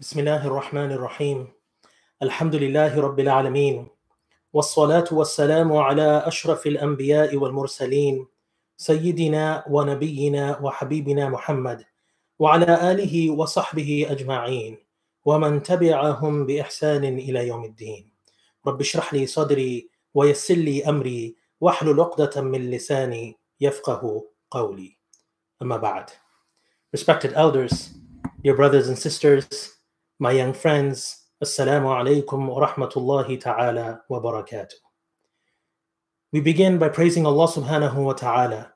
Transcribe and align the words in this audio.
بسم 0.00 0.20
الله 0.20 0.46
الرحمن 0.46 0.92
الرحيم 0.92 1.48
الحمد 2.22 2.54
لله 2.54 3.00
رب 3.00 3.20
العالمين 3.20 3.88
والصلاة 4.52 5.04
والسلام 5.12 5.72
على 5.72 6.22
أشرف 6.26 6.66
الأنبياء 6.66 7.36
والمرسلين 7.36 8.26
سيدنا 8.76 9.64
ونبينا 9.68 10.58
وحبيبنا 10.58 11.28
محمد 11.28 11.84
وعلى 12.38 12.92
آله 12.92 13.30
وصحبه 13.30 14.06
أجمعين 14.10 14.78
ومن 15.24 15.62
تبعهم 15.62 16.46
بإحسان 16.46 17.04
إلى 17.04 17.48
يوم 17.48 17.64
الدين 17.64 18.12
رب 18.66 18.80
اشرح 18.80 19.14
لي 19.14 19.26
صدري 19.26 19.90
ويسر 20.14 20.54
لي 20.54 20.84
أمري 20.84 21.36
واحلل 21.60 22.00
عقدة 22.00 22.40
من 22.40 22.70
لساني 22.70 23.36
يفقه 23.60 24.24
قولي 24.50 24.96
أما 25.62 25.76
بعد 25.76 26.10
Respected 26.96 27.32
elders, 27.34 27.90
dear 28.42 28.56
brothers 28.56 28.88
and 28.88 28.98
sisters, 28.98 29.79
my 30.22 30.32
young 30.32 30.52
friends, 30.52 31.22
Assalamu 31.42 31.88
alaikum 31.96 32.46
wa 32.46 32.68
rahmatullahi 32.68 33.40
ta'ala 33.40 34.02
wa 34.06 34.20
barakatuh. 34.20 34.74
We 36.30 36.40
begin 36.42 36.76
by 36.76 36.90
praising 36.90 37.24
Allah 37.24 37.48
subhanahu 37.48 37.94
wa 37.94 38.12
ta'ala, 38.12 38.70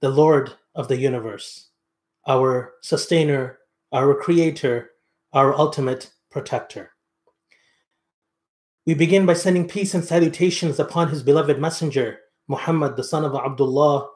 the 0.00 0.08
Lord 0.08 0.54
of 0.74 0.88
the 0.88 0.96
universe, 0.96 1.68
our 2.26 2.72
sustainer, 2.80 3.58
our 3.92 4.14
creator, 4.14 4.92
our 5.34 5.52
ultimate 5.52 6.10
protector. 6.30 6.92
We 8.86 8.94
begin 8.94 9.26
by 9.26 9.34
sending 9.34 9.68
peace 9.68 9.92
and 9.92 10.02
salutations 10.02 10.80
upon 10.80 11.10
his 11.10 11.22
beloved 11.22 11.60
messenger, 11.60 12.20
Muhammad, 12.48 12.96
the 12.96 13.04
son 13.04 13.22
of 13.26 13.34
Abdullah, 13.34 14.08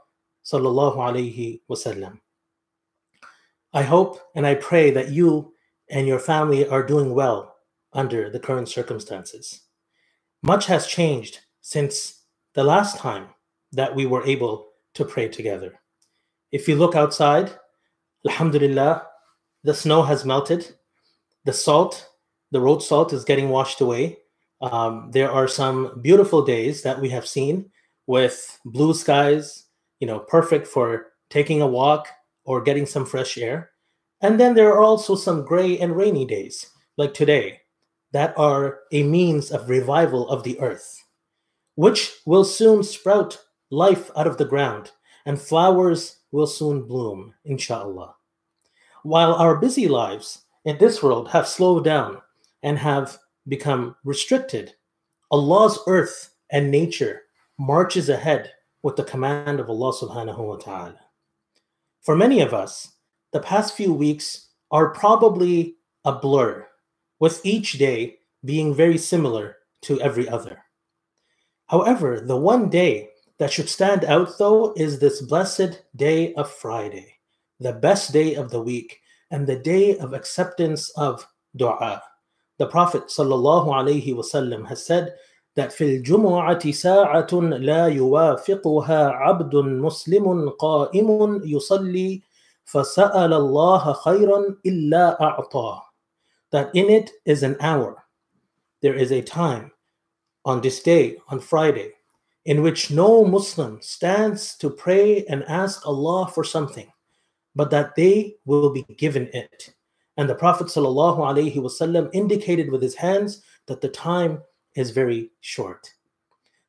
sallallahu 0.47 0.97
alayhi 0.97 1.61
wasallam. 1.71 2.21
I 3.75 3.83
hope 3.83 4.19
and 4.35 4.47
I 4.47 4.55
pray 4.55 4.91
that 4.93 5.11
you 5.11 5.53
and 5.91 6.07
your 6.07 6.19
family 6.19 6.67
are 6.67 6.83
doing 6.83 7.15
well 7.15 7.57
under 7.93 8.31
the 8.31 8.41
current 8.41 8.69
circumstances. 8.69 9.63
Much 10.43 10.67
has 10.67 10.87
changed 10.87 11.41
since 11.61 12.25
the 12.55 12.65
last 12.65 12.99
time 12.99 13.27
that 13.73 13.95
we 13.95 14.07
were 14.07 14.27
able 14.27 14.69
to 14.95 15.05
pray 15.05 15.29
together. 15.29 15.81
If 16.53 16.69
you 16.69 16.77
look 16.77 16.95
outside, 16.95 17.53
Alhamdulillah, 18.27 19.07
the 19.63 19.75
snow 19.75 20.03
has 20.03 20.25
melted, 20.25 20.75
the 21.45 21.53
salt, 21.53 22.09
the 22.51 22.61
road 22.61 22.83
salt 22.83 23.13
is 23.13 23.25
getting 23.25 23.51
washed 23.51 23.81
away. 23.81 24.19
Um, 24.61 25.11
there 25.13 25.31
are 25.31 25.49
some 25.49 26.01
beautiful 26.03 26.45
days 26.45 26.83
that 26.83 27.01
we 27.01 27.09
have 27.11 27.27
seen 27.27 27.71
with 28.07 28.59
blue 28.65 28.95
skies, 28.95 29.67
you 30.01 30.07
know, 30.07 30.19
perfect 30.19 30.67
for 30.67 31.13
taking 31.29 31.63
a 31.63 31.67
walk, 31.67 32.09
or 32.45 32.61
getting 32.61 32.87
some 32.87 33.07
fresh 33.07 33.39
air. 33.39 33.71
And 34.23 34.39
then 34.39 34.55
there 34.55 34.73
are 34.73 34.83
also 34.83 35.15
some 35.15 35.45
gray 35.45 35.79
and 35.79 35.97
rainy 35.97 36.25
days, 36.25 36.71
like 36.97 37.15
today, 37.15 37.61
that 38.13 38.37
are 38.37 38.81
a 38.93 39.03
means 39.03 39.51
of 39.51 39.71
revival 39.71 40.29
of 40.29 40.43
the 40.43 40.61
earth, 40.61 41.03
which 41.77 42.13
will 42.27 42.45
soon 42.45 42.83
sprout 42.83 43.39
life 43.71 44.11
out 44.17 44.27
of 44.27 44.37
the 44.37 44.45
ground, 44.45 44.91
and 45.25 45.41
flowers 45.41 46.19
will 46.33 46.47
soon 46.47 46.83
bloom, 46.83 47.35
inshallah. 47.45 48.15
While 49.03 49.35
our 49.35 49.57
busy 49.57 49.89
lives 49.89 50.45
in 50.65 50.77
this 50.79 51.03
world 51.03 51.29
have 51.29 51.49
slowed 51.49 51.85
down 51.85 52.21
and 52.63 52.79
have 52.79 53.17
become 53.49 53.97
restricted, 54.05 54.75
Allah's 55.31 55.79
earth 55.87 56.35
and 56.51 56.71
nature 56.71 57.23
marches 57.59 58.09
ahead 58.09 58.53
with 58.83 58.97
the 58.97 59.05
command 59.05 59.61
of 59.61 59.71
Allah 59.71 59.93
subhanahu 59.93 60.39
wa 60.39 60.57
ta'ala. 60.57 61.01
For 62.03 62.17
many 62.17 62.41
of 62.41 62.53
us, 62.53 62.93
the 63.34 63.40
past 63.40 63.76
few 63.76 63.94
weeks 63.94 64.48
are 64.72 64.90
probably 64.90 65.76
a 66.06 66.14
blur, 66.14 66.66
with 67.20 67.42
each 67.46 67.74
day 67.74 68.18
being 68.44 68.74
very 68.74 68.98
similar 68.98 69.58
to 69.82 70.00
every 70.02 70.30
other. 70.30 70.64
However, 71.68 72.22
the 72.22 72.38
one 72.38 72.70
day 72.70 73.10
that 73.40 73.52
should 73.52 73.70
stand 73.70 74.06
out, 74.06 74.38
though, 74.38 74.74
is 74.78 75.00
this 75.00 75.22
blessed 75.22 75.84
day 75.96 76.34
of 76.36 76.50
Friday, 76.52 77.14
the 77.60 77.74
best 77.74 78.14
day 78.14 78.36
of 78.36 78.50
the 78.50 78.62
week, 78.62 79.02
and 79.32 79.46
the 79.46 79.58
day 79.58 79.98
of 79.98 80.14
acceptance 80.14 80.90
of 80.92 81.28
dua. 81.56 82.02
The 82.58 82.68
Prophet 82.68 83.08
ﷺ 83.08 84.68
has 84.68 84.86
said 84.86 85.16
that 85.56 85.72
في 85.72 85.86
الجمعة 85.86 86.72
ساعة 86.72 87.34
لا 87.60 87.88
يوافقها 87.88 89.10
عبد 89.10 89.56
مسلم 89.56 90.50
قائم 90.50 91.42
يصلي 91.46 92.22
فسأل 92.66 93.34
الله 93.34 93.94
خيرا 93.94 94.58
إلا 94.66 95.20
أعطاه 95.22 95.82
that 96.52 96.74
in 96.76 96.90
it 96.90 97.12
is 97.26 97.44
an 97.44 97.56
hour 97.60 98.04
there 98.82 98.96
is 98.96 99.12
a 99.12 99.22
time 99.22 99.72
on 100.46 100.62
this 100.62 100.82
day 100.82 101.18
on 101.30 101.40
Friday 101.40 101.92
in 102.46 102.62
which 102.62 102.92
no 102.92 103.26
Muslim 103.26 103.82
stands 103.82 104.56
to 104.58 104.70
pray 104.70 105.26
and 105.26 105.44
ask 105.46 105.86
Allah 105.88 106.28
for 106.34 106.44
something 106.44 106.92
but 107.56 107.72
that 107.72 107.96
they 107.96 108.36
will 108.46 108.72
be 108.72 108.84
given 108.98 109.30
it 109.34 109.74
and 110.18 110.30
the 110.30 110.36
Prophet 110.36 110.68
ﷺ 110.68 112.10
indicated 112.14 112.72
with 112.72 112.82
his 112.82 112.96
hands 112.96 113.42
that 113.68 113.82
the 113.82 113.90
time 113.90 114.42
is 114.76 114.92
very 114.92 115.32
short. 115.42 115.90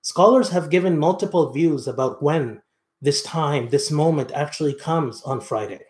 Scholars 0.03 0.49
have 0.49 0.71
given 0.71 0.99
multiple 0.99 1.53
views 1.53 1.89
about 1.89 2.23
when 2.23 2.63
this 3.02 3.24
time, 3.24 3.70
this 3.70 3.92
moment 3.92 4.32
actually 4.32 4.74
comes 4.74 5.22
on 5.24 5.42
Friday. 5.42 5.82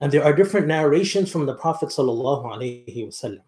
And 0.00 0.12
there 0.12 0.24
are 0.24 0.32
different 0.32 0.66
narrations 0.66 1.30
from 1.30 1.46
the 1.46 1.54
Prophet. 1.54 1.90
ﷺ. 1.90 3.38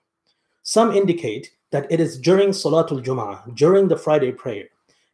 Some 0.62 0.92
indicate 0.92 1.50
that 1.70 1.90
it 1.90 2.00
is 2.00 2.18
during 2.18 2.50
Salatul 2.50 3.02
Jum'ah, 3.04 3.54
during 3.54 3.88
the 3.88 3.96
Friday 3.96 4.32
prayer. 4.32 4.64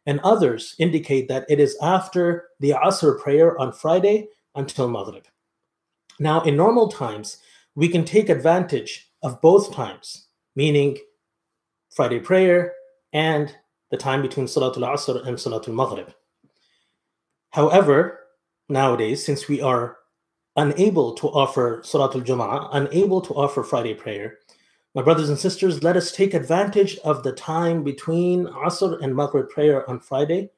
And 0.05 0.19
others 0.21 0.75
indicate 0.79 1.27
that 1.27 1.45
it 1.49 1.59
is 1.59 1.77
after 1.81 2.49
the 2.59 2.71
Asr 2.71 3.19
prayer 3.19 3.59
on 3.59 3.71
Friday 3.71 4.29
until 4.55 4.89
Maghrib. 4.89 5.25
Now, 6.19 6.41
in 6.41 6.55
normal 6.55 6.89
times, 6.89 7.37
we 7.75 7.87
can 7.87 8.03
take 8.03 8.29
advantage 8.29 9.11
of 9.21 9.41
both 9.41 9.73
times, 9.73 10.27
meaning 10.55 10.97
Friday 11.93 12.19
prayer 12.19 12.73
and 13.13 13.55
the 13.91 13.97
time 13.97 14.21
between 14.21 14.47
Salatul 14.47 14.87
Asr 14.87 15.25
and 15.27 15.37
Salatul 15.37 15.75
Maghrib. 15.75 16.13
However, 17.51 18.19
nowadays, 18.69 19.25
since 19.25 19.47
we 19.47 19.61
are 19.61 19.97
unable 20.55 21.13
to 21.13 21.27
offer 21.27 21.81
Salatul 21.81 22.25
Jum'ah, 22.25 22.69
unable 22.73 23.21
to 23.21 23.33
offer 23.33 23.63
Friday 23.63 23.93
prayer, 23.93 24.39
my 24.95 25.03
brothers 25.03 25.29
and 25.29 25.37
sisters, 25.37 25.83
let 25.83 25.95
us 25.95 26.11
take 26.11 26.33
advantage 26.33 26.97
of 27.03 27.21
the 27.21 27.31
time 27.31 27.83
between 27.83 28.47
Asr 28.47 29.01
and 29.01 29.15
Maghrib 29.15 29.49
prayer 29.49 29.87
on 29.89 29.99
Friday 29.99 30.49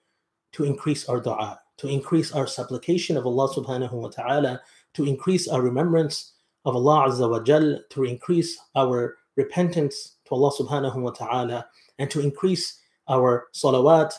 to 0.53 0.63
increase 0.63 1.09
our 1.09 1.19
dua, 1.19 1.59
to 1.77 1.87
increase 1.87 2.31
our 2.31 2.47
supplication 2.47 3.17
of 3.17 3.25
Allah 3.25 3.49
subhanahu 3.49 3.91
wa 3.91 4.07
ta'ala, 4.07 4.61
to 4.93 5.05
increase 5.05 5.47
our 5.47 5.61
remembrance 5.61 6.33
of 6.65 6.75
Allah 6.75 7.09
Azza 7.09 7.29
wa 7.29 7.41
Jal, 7.41 7.79
to 7.89 8.05
increase 8.05 8.57
our 8.75 9.17
repentance 9.35 10.17
to 10.25 10.35
Allah 10.35 10.51
subhanahu 10.53 10.95
wa 10.95 11.11
ta'ala, 11.11 11.67
and 11.97 12.09
to 12.09 12.21
increase 12.21 12.79
our 13.09 13.47
salawat, 13.53 14.13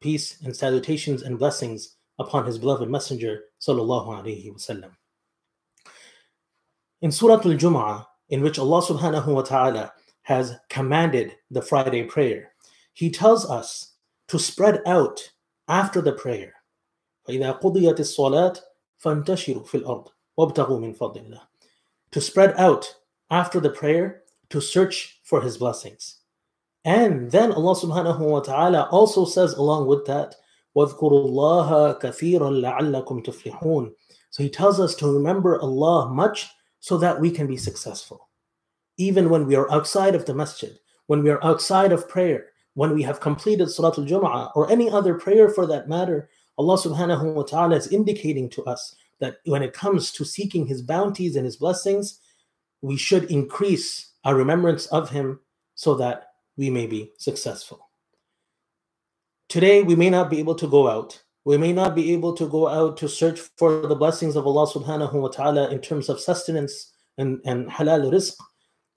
peace 0.00 0.40
and 0.44 0.54
salutations 0.54 1.22
and 1.22 1.38
blessings 1.38 1.93
upon 2.19 2.45
his 2.45 2.57
beloved 2.57 2.89
messenger 2.89 3.41
sallallahu 3.59 4.07
alaihi 4.07 4.53
wasallam. 4.53 4.91
In 7.01 7.11
Surah 7.11 7.35
Al-Jum'ah, 7.35 8.05
in 8.29 8.41
which 8.41 8.59
Allah 8.59 8.81
subhanahu 8.81 9.27
wa 9.27 9.41
ta'ala 9.41 9.93
has 10.23 10.57
commanded 10.69 11.35
the 11.49 11.61
Friday 11.61 12.03
prayer, 12.03 12.51
he 12.93 13.09
tells 13.09 13.49
us 13.49 13.93
to 14.27 14.37
spread 14.37 14.81
out 14.85 15.31
after 15.67 16.01
the 16.01 16.11
prayer. 16.11 16.53
فَإِذَا 17.27 17.61
قُضِيَتِ 17.61 17.99
الصَّلَاةِ 17.99 18.59
فَانْتَشِرُوا 19.03 19.67
فِي 19.67 19.83
الْأَرْضِ 19.83 20.07
وَابْتَغُوا 20.37 20.79
مِنْ 20.79 20.97
فَضْلِ 20.97 21.29
اللَّهِ 21.29 21.41
To 22.11 22.21
spread 22.21 22.53
out 22.57 22.93
after 23.31 23.59
the 23.59 23.69
prayer 23.69 24.23
to 24.49 24.59
search 24.59 25.19
for 25.23 25.41
his 25.41 25.57
blessings. 25.57 26.17
And 26.85 27.29
then 27.31 27.51
Allah 27.51 27.75
subhanahu 27.75 28.19
wa 28.19 28.39
ta'ala 28.39 28.89
also 28.91 29.25
says 29.25 29.53
along 29.53 29.87
with 29.87 30.05
that, 30.05 30.35
وَاذْكُرُوا 30.75 31.29
اللَّهَ 31.29 31.99
كَثِيرًا 31.99 32.49
لَعَلَّكُمْ 32.61 33.25
تُفْلِحُونَ 33.25 33.91
So 34.29 34.43
he 34.43 34.49
tells 34.49 34.79
us 34.79 34.95
to 34.95 35.11
remember 35.11 35.59
Allah 35.59 36.09
much 36.13 36.47
so 36.79 36.97
that 36.97 37.19
we 37.19 37.31
can 37.31 37.47
be 37.47 37.57
successful. 37.57 38.29
Even 38.97 39.29
when 39.29 39.45
we 39.45 39.55
are 39.55 39.71
outside 39.71 40.15
of 40.15 40.25
the 40.25 40.33
masjid, 40.33 40.77
when 41.07 41.23
we 41.23 41.29
are 41.29 41.43
outside 41.43 41.91
of 41.91 42.07
prayer, 42.07 42.47
when 42.75 42.93
we 42.93 43.01
have 43.03 43.19
completed 43.19 43.67
Salatul 43.67 44.07
Jum'ah 44.07 44.51
or 44.55 44.71
any 44.71 44.89
other 44.89 45.15
prayer 45.15 45.49
for 45.49 45.65
that 45.65 45.89
matter, 45.89 46.29
Allah 46.57 46.77
subhanahu 46.77 47.33
wa 47.33 47.43
ta'ala 47.43 47.75
is 47.75 47.87
indicating 47.87 48.49
to 48.51 48.63
us 48.65 48.95
that 49.19 49.37
when 49.45 49.63
it 49.63 49.73
comes 49.73 50.11
to 50.13 50.23
seeking 50.23 50.67
His 50.67 50.81
bounties 50.81 51.35
and 51.35 51.45
His 51.45 51.57
blessings, 51.57 52.19
we 52.81 52.95
should 52.95 53.25
increase 53.31 54.11
our 54.23 54.35
remembrance 54.35 54.85
of 54.87 55.09
Him 55.09 55.39
so 55.75 55.95
that 55.95 56.27
we 56.57 56.69
may 56.69 56.87
be 56.87 57.11
successful. 57.17 57.82
Today, 59.54 59.84
we 59.84 59.94
may 59.94 60.10
not 60.10 60.30
be 60.30 60.40
able 60.40 60.56
to 60.56 60.66
go 60.66 60.88
out. 60.88 61.22
We 61.44 61.56
may 61.56 61.72
not 61.72 61.94
be 61.94 62.12
able 62.12 62.32
to 62.32 62.48
go 62.48 62.66
out 62.66 62.96
to 62.96 63.08
search 63.08 63.38
for 63.56 63.86
the 63.86 63.94
blessings 63.94 64.34
of 64.34 64.48
Allah 64.48 64.66
subhanahu 64.66 65.12
wa 65.12 65.28
ta'ala 65.28 65.70
in 65.70 65.80
terms 65.80 66.08
of 66.08 66.18
sustenance 66.18 66.90
and, 67.18 67.40
and 67.44 67.70
halal 67.70 68.10
rizq. 68.10 68.34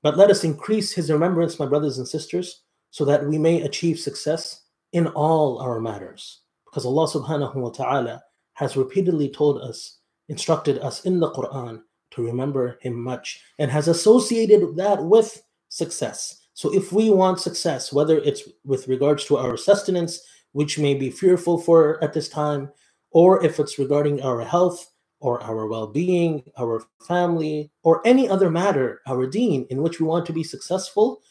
But 0.02 0.18
let 0.18 0.32
us 0.32 0.44
increase 0.44 0.92
his 0.92 1.12
remembrance, 1.12 1.60
my 1.60 1.68
brothers 1.68 2.00
and 2.00 2.08
sisters, 2.08 2.64
so 2.90 3.06
that 3.06 3.28
we 3.28 3.38
may 3.38 3.62
achieve 3.62 4.00
success 4.00 4.64
in 4.94 5.06
all 5.10 5.60
our 5.60 5.80
matters. 5.80 6.42
Because 6.66 6.88
Allah 6.88 7.08
subhanahu 7.08 7.54
wa 7.54 7.70
ta'ala 7.70 8.24
has 8.54 8.76
repeatedly 8.76 9.30
told 9.30 9.62
us, 9.62 10.00
instructed 10.28 10.80
us 10.80 11.06
in 11.06 11.20
the 11.20 11.30
Quran 11.34 11.84
to 12.14 12.26
remember 12.26 12.80
him 12.82 13.00
much 13.00 13.44
and 13.60 13.70
has 13.70 13.88
associated 13.88 14.76
that 14.78 15.04
with 15.06 15.40
success. 15.70 16.48
So 16.56 16.74
if 16.74 16.92
we 16.92 17.12
want 17.12 17.40
success, 17.40 17.94
whether 17.94 18.18
it's 18.18 18.50
with 18.66 18.88
regards 18.88 19.26
to 19.26 19.38
our 19.38 19.56
sustenance, 19.56 20.20
which 20.58 20.80
may 20.80 20.96
be 20.96 21.12
fearful 21.12 21.60
for 21.60 22.04
at 22.04 22.14
this 22.14 22.28
time, 22.28 22.68
or 23.12 23.46
if 23.46 23.60
it's 23.60 23.78
regarding 23.78 24.24
our 24.24 24.42
health 24.42 24.92
or 25.20 25.40
our 25.44 25.68
well-being, 25.68 26.42
our 26.58 26.82
family, 27.08 27.70
or 27.84 28.02
any 28.08 28.28
other 28.28 28.50
matter, 28.50 29.02
our 29.06 29.28
deen 29.28 29.68
in 29.70 29.84
which 29.84 30.00
we 30.00 30.08
want 30.08 30.26
to 30.26 30.34
be 30.34 30.42
successful, 30.42 31.22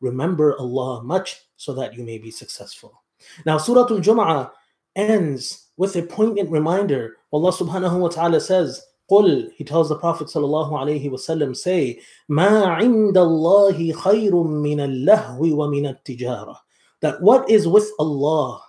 Remember 0.00 0.58
Allah 0.58 1.02
much 1.02 1.40
so 1.56 1.72
that 1.72 1.94
you 1.94 2.04
may 2.04 2.18
be 2.18 2.30
successful. 2.30 3.02
Now 3.46 3.56
Surah 3.56 3.88
Al-Jum'ah 3.88 4.50
ends 4.94 5.68
with 5.78 5.96
a 5.96 6.02
poignant 6.02 6.50
reminder. 6.50 7.16
Allah 7.32 7.52
subhanahu 7.52 7.98
wa 7.98 8.08
ta'ala 8.08 8.42
says, 8.42 8.82
قل 9.09 9.51
he 9.55 9.63
tells 9.63 9.89
the 9.89 9.95
prophet 9.97 10.27
sallallahu 10.27 10.71
alaihi 10.71 11.09
wasallam 11.09 11.55
say 11.55 11.99
ما 12.29 12.65
عند 12.65 13.17
الله 13.17 13.93
خير 13.93 14.35
من 14.43 14.79
اللهو 14.79 15.41
ومن 15.41 15.85
التجارة 15.87 16.55
that 17.01 17.21
what 17.21 17.49
is 17.49 17.67
with 17.67 17.89
Allah 17.99 18.61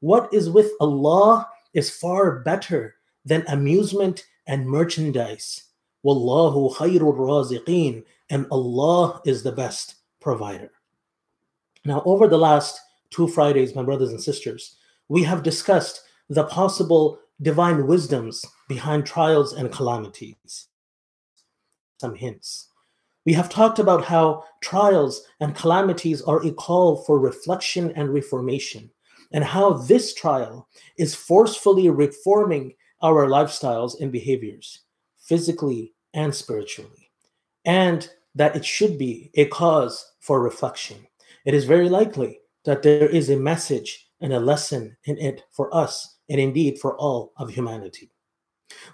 what 0.00 0.32
is 0.32 0.48
with 0.48 0.70
Allah 0.80 1.46
is 1.74 1.90
far 1.90 2.40
better 2.40 2.94
than 3.24 3.44
amusement 3.48 4.24
and 4.46 4.66
merchandise 4.66 5.64
wallahu 6.04 6.74
khairur 6.76 7.16
raziqin 7.16 8.04
and 8.30 8.46
Allah 8.50 9.20
is 9.24 9.42
the 9.42 9.52
best 9.52 9.96
provider 10.20 10.70
now 11.84 12.02
over 12.04 12.28
the 12.28 12.38
last 12.38 12.80
two 13.10 13.26
fridays 13.28 13.74
my 13.74 13.82
brothers 13.82 14.10
and 14.10 14.22
sisters 14.22 14.76
we 15.08 15.22
have 15.22 15.42
discussed 15.42 16.02
the 16.30 16.44
possible 16.44 17.18
divine 17.41 17.85
wisdoms 17.85 18.43
behind 18.67 19.05
trials 19.05 19.53
and 19.53 19.71
calamities. 19.71 20.67
Some 21.99 22.15
hints. 22.15 22.69
We 23.25 23.33
have 23.33 23.49
talked 23.49 23.79
about 23.79 24.05
how 24.05 24.45
trials 24.61 25.23
and 25.39 25.55
calamities 25.55 26.21
are 26.21 26.45
a 26.45 26.51
call 26.51 27.03
for 27.03 27.19
reflection 27.19 27.91
and 27.95 28.13
reformation, 28.13 28.89
and 29.31 29.43
how 29.43 29.73
this 29.73 30.13
trial 30.13 30.67
is 30.97 31.13
forcefully 31.13 31.89
reforming 31.89 32.73
our 33.01 33.27
lifestyles 33.27 33.99
and 33.99 34.11
behaviors, 34.11 34.83
physically 35.19 35.93
and 36.13 36.33
spiritually, 36.33 37.11
and 37.65 38.09
that 38.33 38.55
it 38.55 38.65
should 38.65 38.97
be 38.97 39.29
a 39.35 39.45
cause 39.45 40.13
for 40.21 40.41
reflection. 40.41 41.05
It 41.45 41.53
is 41.53 41.65
very 41.65 41.89
likely 41.89 42.39
that 42.65 42.81
there 42.81 43.09
is 43.09 43.29
a 43.29 43.37
message 43.37 44.09
and 44.21 44.33
a 44.33 44.39
lesson 44.39 44.95
in 45.05 45.17
it 45.17 45.43
for 45.51 45.73
us 45.75 46.16
and 46.29 46.39
indeed 46.39 46.79
for 46.79 46.97
all 46.97 47.33
of 47.37 47.49
humanity. 47.49 48.11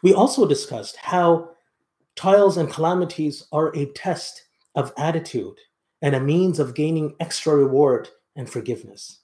We 0.01 0.13
also 0.13 0.47
discussed 0.47 0.97
how 0.97 1.49
trials 2.15 2.57
and 2.57 2.71
calamities 2.71 3.47
are 3.51 3.75
a 3.75 3.87
test 3.93 4.43
of 4.75 4.93
attitude 4.97 5.57
and 6.01 6.15
a 6.15 6.19
means 6.19 6.59
of 6.59 6.75
gaining 6.75 7.15
extra 7.19 7.55
reward 7.55 8.09
and 8.35 8.49
forgiveness. 8.49 9.21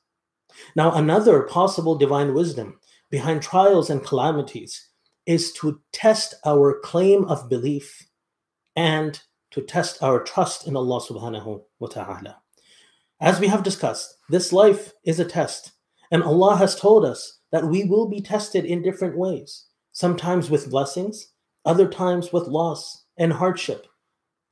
Now, 0.75 0.93
another 0.93 1.43
possible 1.43 1.95
divine 1.95 2.33
wisdom 2.33 2.79
behind 3.09 3.41
trials 3.41 3.89
and 3.89 4.03
calamities 4.03 4.89
is 5.25 5.51
to 5.53 5.81
test 5.91 6.35
our 6.45 6.79
claim 6.79 7.25
of 7.25 7.49
belief 7.49 8.07
and 8.75 9.19
to 9.51 9.61
test 9.61 10.01
our 10.01 10.23
trust 10.23 10.67
in 10.67 10.75
Allah 10.75 11.01
subhanahu 11.01 11.61
wa 11.79 11.87
ta'ala. 11.87 12.41
As 13.19 13.39
we 13.39 13.47
have 13.47 13.63
discussed, 13.63 14.15
this 14.29 14.53
life 14.53 14.93
is 15.03 15.19
a 15.19 15.25
test, 15.25 15.71
and 16.11 16.23
Allah 16.23 16.55
has 16.55 16.79
told 16.79 17.03
us 17.03 17.38
that 17.52 17.64
we 17.64 17.84
will 17.84 18.08
be 18.08 18.20
tested 18.20 18.64
in 18.64 18.82
different 18.82 19.16
ways, 19.16 19.66
sometimes 19.92 20.50
with 20.50 20.70
blessings, 20.70 21.28
other 21.64 21.88
times 21.88 22.32
with 22.32 22.48
loss 22.48 23.04
and 23.16 23.32
hardship. 23.32 23.86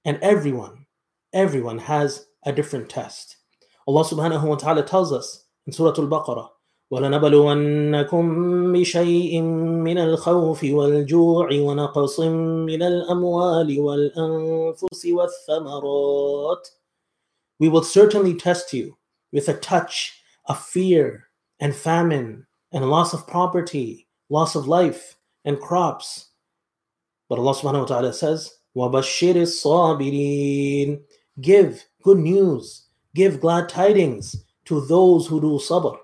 And 0.05 0.19
everyone, 0.23 0.87
everyone 1.32 1.79
has 1.79 2.26
a 2.44 2.53
different 2.53 2.88
test. 2.88 3.37
Allah 3.87 4.05
subhanahu 4.05 4.44
wa 4.44 4.56
ta'ala 4.56 4.85
tells 4.85 5.12
us 5.12 5.44
in 5.67 5.73
Surah 5.73 5.94
Al-Baqarah, 5.99 6.49
ولنبلونكم 6.93 8.25
بشيء 8.73 9.43
من 9.43 9.99
الخوف 9.99 10.64
والجوع 10.64 11.49
ونقص 11.53 12.20
من 12.20 12.82
الأموال 12.82 13.81
والأنفس 13.81 15.06
والثمرات 15.06 16.69
We 17.59 17.69
will 17.69 17.82
certainly 17.82 18.35
test 18.35 18.75
you 18.75 18.99
with 19.32 19.49
a 19.49 19.55
touch 19.55 20.20
of 20.47 20.62
fear 20.62 21.29
and 21.61 21.75
famine 21.75 22.47
and 22.76 22.88
loss 22.88 23.12
of 23.12 23.26
property, 23.26 24.06
loss 24.29 24.55
of 24.55 24.67
life, 24.67 25.17
and 25.44 25.61
crops. 25.61 26.31
But 27.29 27.38
Allah 27.38 27.55
subhanahu 27.55 27.81
wa 27.81 27.87
ta'ala 27.87 28.12
says, 28.12 28.50
وَبَشِّرِ 28.76 29.35
الصَّابِرِينَ 29.35 31.03
Give 31.41 31.85
good 32.03 32.19
news, 32.19 32.87
give 33.14 33.41
glad 33.41 33.69
tidings 33.69 34.44
to 34.67 34.81
those 34.87 35.26
who 35.26 35.41
do 35.41 35.59
sabr, 35.59 35.97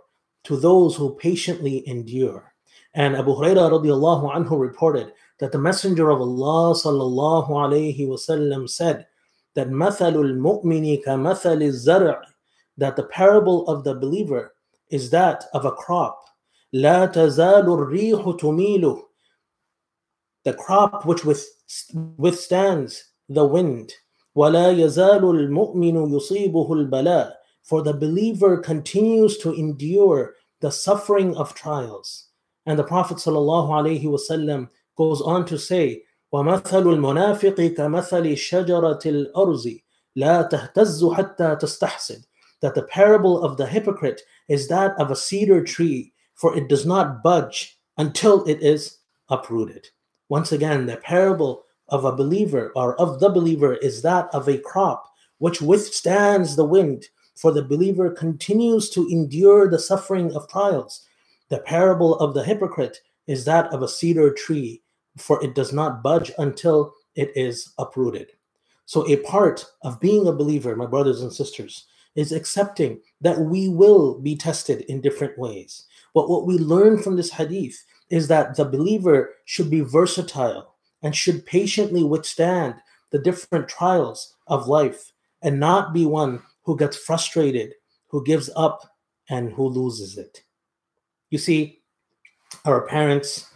to 0.45 0.57
those 0.57 0.97
who 0.97 1.15
patiently 1.15 1.87
endure. 1.89 2.53
And 2.95 3.17
Abu 3.17 3.35
Hurairah 3.35 3.71
radiallahu 3.71 4.35
anhu 4.35 4.59
reported 4.59 5.13
that 5.39 5.53
the 5.53 5.59
Messenger 5.59 6.11
of 6.11 6.21
Allah 6.21 6.75
sallallahu 6.75 7.49
alayhi 7.49 8.09
wasallam 8.09 8.69
said 8.69 9.07
that 9.55 9.69
مَثَلُ 9.69 10.15
الْمُؤْمِنِ 10.15 11.05
كَمَثَلِ 11.05 11.63
الزَّرْعِ 11.63 12.21
that 12.79 12.97
the 12.97 13.05
parable 13.05 13.67
of 13.69 13.85
the 13.85 13.95
believer 13.95 14.55
is 14.91 15.11
that 15.11 15.45
of 15.53 15.65
a 15.65 15.73
crop 15.73 16.25
لا 16.73 17.07
تزال 17.07 17.67
الريح 17.73 18.37
تميله 18.39 19.03
the 20.45 20.55
crop 20.55 21.05
which 21.05 21.25
withstands 22.19 23.05
the 23.29 23.45
wind 23.45 23.93
ولا 24.35 24.71
يزال 24.71 25.25
المؤمن 25.25 26.15
يصيبه 26.15 26.73
البلاء 26.73 27.39
for 27.63 27.83
the 27.83 27.93
believer 27.93 28.57
continues 28.59 29.37
to 29.39 29.53
endure 29.55 30.35
the 30.61 30.71
suffering 30.71 31.37
of 31.37 31.55
trials 31.55 32.29
and 32.67 32.79
the 32.79 32.85
prophet 32.85 33.19
ﷺ 33.19 34.69
goes 34.97 35.21
on 35.21 35.45
to 35.45 35.59
say 35.59 36.05
ومثل 36.33 36.87
المنافق 36.87 37.61
كمثل 37.61 38.37
شجرة 38.37 38.99
الأرز 39.07 39.69
لا 40.17 40.43
تهتز 40.43 41.05
حتى 41.05 41.57
تستحسد 41.57 42.25
that 42.61 42.75
the 42.75 42.83
parable 42.83 43.43
of 43.43 43.57
the 43.57 43.67
hypocrite 43.67 44.21
is 44.49 44.69
that 44.69 44.93
of 44.99 45.11
a 45.11 45.17
cedar 45.17 45.63
tree 45.63 46.12
for 46.44 46.58
it 46.58 46.68
does 46.68 46.86
not 46.86 47.24
budge 47.24 47.80
until 47.98 48.44
it 48.44 48.62
is 48.62 48.98
uprooted. 49.30 49.88
Once 50.28 50.52
again, 50.52 50.86
the 50.86 50.98
parable 50.98 51.64
of 51.88 52.04
a 52.04 52.14
believer 52.14 52.74
or 52.76 53.00
of 53.00 53.22
the 53.22 53.30
believer 53.30 53.76
is 53.76 54.02
that 54.02 54.28
of 54.34 54.50
a 54.50 54.58
crop 54.58 55.10
which 55.38 55.62
withstands 55.62 56.58
the 56.58 56.66
wind, 56.66 57.06
for 57.38 57.54
the 57.54 57.64
believer 57.64 58.12
continues 58.12 58.90
to 58.90 59.08
endure 59.08 59.70
the 59.70 59.80
suffering 59.80 60.36
of 60.36 60.50
trials. 60.50 61.08
The 61.48 61.60
parable 61.60 62.16
of 62.16 62.34
the 62.34 62.44
hypocrite 62.44 63.00
is 63.26 63.46
that 63.46 63.72
of 63.72 63.82
a 63.82 63.88
cedar 63.88 64.34
tree, 64.34 64.82
for 65.18 65.42
it 65.42 65.56
does 65.56 65.72
not 65.72 66.04
budge 66.04 66.30
until 66.38 66.94
it 67.16 67.32
is 67.38 67.72
uprooted. 67.80 68.34
So, 68.86 69.08
a 69.08 69.16
part 69.16 69.66
of 69.84 70.02
being 70.02 70.28
a 70.28 70.34
believer, 70.34 70.76
my 70.76 70.88
brothers 70.88 71.22
and 71.22 71.32
sisters, 71.32 71.86
is 72.16 72.34
accepting 72.34 73.00
that 73.22 73.40
we 73.40 73.70
will 73.70 74.20
be 74.20 74.36
tested 74.36 74.82
in 74.90 75.00
different 75.00 75.40
ways. 75.40 75.86
But 76.14 76.30
what 76.30 76.46
we 76.46 76.58
learn 76.58 77.02
from 77.02 77.16
this 77.16 77.32
hadith 77.32 77.84
is 78.10 78.28
that 78.28 78.56
the 78.56 78.66
believer 78.66 79.34
should 79.46 79.70
be 79.70 79.82
versatile 79.82 80.76
and 81.02 81.16
should 81.16 81.46
patiently 81.46 82.04
withstand 82.04 82.76
the 83.12 83.20
different 83.20 83.68
trials 83.68 84.36
of 84.48 84.68
life 84.68 85.12
and 85.42 85.60
not 85.60 85.94
be 85.94 86.06
one 86.06 86.42
who 86.64 86.78
gets 86.78 86.98
frustrated, 86.98 87.74
who 88.08 88.24
gives 88.24 88.50
up, 88.56 88.82
and 89.30 89.52
who 89.52 89.68
loses 89.68 90.18
it. 90.18 90.44
You 91.30 91.38
see, 91.38 91.82
our 92.66 92.88
parents, 92.88 93.50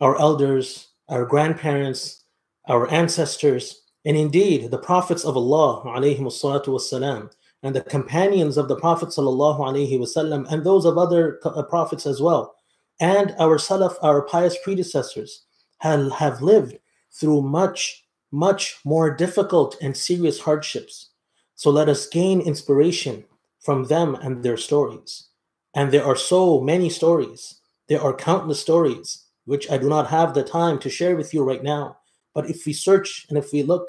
our 0.00 0.18
elders, 0.20 0.88
our 1.08 1.24
grandparents, 1.24 2.24
our 2.68 2.90
ancestors, 2.90 3.82
and 4.04 4.16
indeed 4.16 4.70
the 4.70 4.78
prophets 4.78 5.24
of 5.24 5.36
Allah, 5.36 5.82
wassalam, 5.84 7.30
and 7.62 7.74
the 7.74 7.82
companions 7.82 8.56
of 8.56 8.68
the 8.68 8.76
Prophet 8.76 9.08
wasallam, 9.08 10.50
and 10.52 10.64
those 10.64 10.84
of 10.84 10.98
other 10.98 11.38
uh, 11.44 11.62
prophets 11.62 12.06
as 12.06 12.20
well, 12.20 12.54
and 13.00 13.34
our 13.38 13.58
Salaf, 13.58 13.96
our 14.02 14.22
pious 14.22 14.56
predecessors, 14.62 15.44
have, 15.78 16.12
have 16.12 16.42
lived 16.42 16.78
through 17.12 17.42
much, 17.42 18.04
much 18.30 18.78
more 18.84 19.10
difficult 19.14 19.76
and 19.80 19.96
serious 19.96 20.40
hardships. 20.40 21.10
So 21.54 21.70
let 21.70 21.88
us 21.88 22.06
gain 22.06 22.40
inspiration 22.40 23.24
from 23.60 23.84
them 23.84 24.14
and 24.16 24.42
their 24.42 24.56
stories. 24.56 25.28
And 25.74 25.90
there 25.90 26.04
are 26.04 26.16
so 26.16 26.60
many 26.60 26.90
stories. 26.90 27.60
There 27.88 28.00
are 28.00 28.14
countless 28.14 28.60
stories, 28.60 29.26
which 29.44 29.70
I 29.70 29.78
do 29.78 29.88
not 29.88 30.08
have 30.08 30.34
the 30.34 30.42
time 30.42 30.78
to 30.80 30.90
share 30.90 31.16
with 31.16 31.32
you 31.32 31.42
right 31.42 31.62
now. 31.62 31.98
But 32.34 32.48
if 32.48 32.66
we 32.66 32.72
search 32.72 33.26
and 33.28 33.38
if 33.38 33.52
we 33.52 33.62
look, 33.62 33.86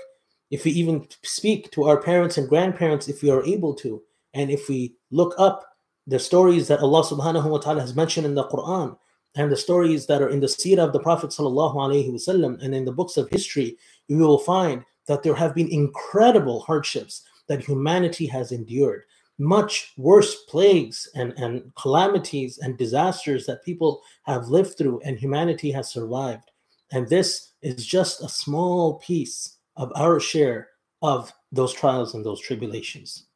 if 0.52 0.66
we 0.66 0.72
even 0.72 1.08
speak 1.24 1.72
to 1.72 1.86
our 1.86 2.02
parents 2.02 2.38
and 2.38 2.50
grandparents, 2.50 3.08
if 3.08 3.22
we 3.22 3.30
are 3.30 3.44
able 3.46 3.74
to, 3.76 4.02
and 4.34 4.52
if 4.52 4.70
we 4.70 4.96
look 5.12 5.34
up 5.38 5.64
the 6.08 6.20
stories 6.20 6.68
that 6.68 6.80
Allah 6.80 7.04
subhanahu 7.04 7.50
wa 7.50 7.58
ta'ala 7.60 7.82
has 7.82 7.96
mentioned 7.96 8.26
in 8.26 8.36
the 8.36 8.48
Quran 8.48 8.98
and 9.36 9.52
the 9.52 9.58
stories 9.58 10.06
that 10.08 10.22
are 10.22 10.30
in 10.30 10.40
the 10.40 10.48
seerah 10.48 10.86
of 10.86 10.94
the 10.94 11.00
Prophet 11.00 11.30
sallallahu 11.32 11.76
alaihi 11.76 12.12
wasallam 12.12 12.62
and 12.62 12.76
in 12.76 12.86
the 12.86 12.92
books 12.92 13.18
of 13.18 13.30
history, 13.30 13.78
you 14.08 14.18
will 14.18 14.38
find 14.38 14.84
that 15.08 15.24
there 15.24 15.36
have 15.36 15.56
been 15.56 15.72
incredible 15.72 16.62
hardships 16.62 17.24
that 17.48 17.64
humanity 17.64 18.26
has 18.26 18.52
endured 18.52 19.04
much 19.40 19.94
worse 19.98 20.44
plagues 20.46 21.10
and, 21.16 21.34
and 21.38 21.72
calamities 21.76 22.60
and 22.60 22.78
disasters 22.78 23.46
that 23.46 23.64
people 23.64 24.02
have 24.24 24.48
lived 24.48 24.78
through 24.78 25.02
and 25.04 25.18
humanity 25.18 25.72
has 25.72 25.92
survived. 25.92 26.52
And 26.92 27.08
this 27.08 27.54
is 27.62 27.86
just 27.86 28.24
a 28.24 28.30
small 28.30 29.00
piece 29.00 29.58
of 29.77 29.93
our 29.95 30.21
share 30.21 30.69
of 31.03 31.33
those 31.53 31.73
trials 31.73 32.15
and 32.15 32.25
those 32.25 32.41
tribulations. 32.41 33.27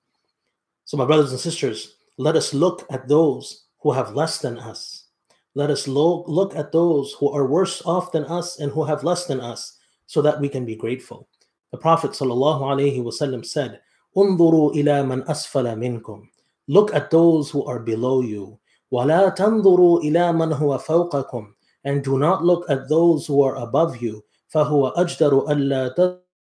So, 0.85 0.97
my 0.97 1.05
brothers 1.05 1.31
and 1.31 1.41
sisters, 1.41 1.97
let 2.19 2.37
us 2.37 2.53
look 2.53 2.87
at 2.91 3.09
those 3.09 3.65
who 3.81 3.93
have 3.93 4.15
less 4.15 4.39
than 4.39 4.59
us. 4.59 5.07
Let 5.55 5.71
us 5.71 5.87
lo- 5.87 6.25
look 6.27 6.57
at 6.57 6.73
those 6.73 7.15
who 7.15 7.31
are 7.31 7.47
worse 7.47 7.83
off 7.85 8.13
than 8.13 8.25
us 8.25 8.59
and 8.59 8.73
who 8.73 8.85
have 8.85 9.05
less 9.05 9.27
than 9.27 9.41
us 9.41 9.79
so 10.07 10.23
that 10.23 10.41
we 10.41 10.49
can 10.49 10.65
be 10.65 10.77
grateful. 10.77 11.29
The 11.73 11.79
Prophet 11.79 12.13
ﷺ 12.13 13.47
said, 13.47 13.81
انظروا 14.17 14.73
إلى 14.73 15.03
من 15.03 15.25
أسفل 15.25 15.77
منكم 15.77 16.29
Look 16.69 16.95
at 16.95 17.11
those 17.11 17.51
who 17.51 17.65
are 17.65 17.81
below 17.81 18.21
you. 18.21 18.59
ولا 18.91 19.29
تنظروا 19.31 20.01
إلى 20.01 20.33
من 20.33 20.53
هو 20.53 20.79
فوقكم 20.79 21.55
And 21.85 22.05
do 22.05 22.19
not 22.19 22.45
look 22.45 22.69
at 22.71 22.89
those 22.89 23.27
who 23.27 23.43
are 23.43 23.57
above 23.57 24.03
you. 24.03 24.23
فهو 24.49 24.89
أجدر 24.89 25.51
ألا 25.51 25.89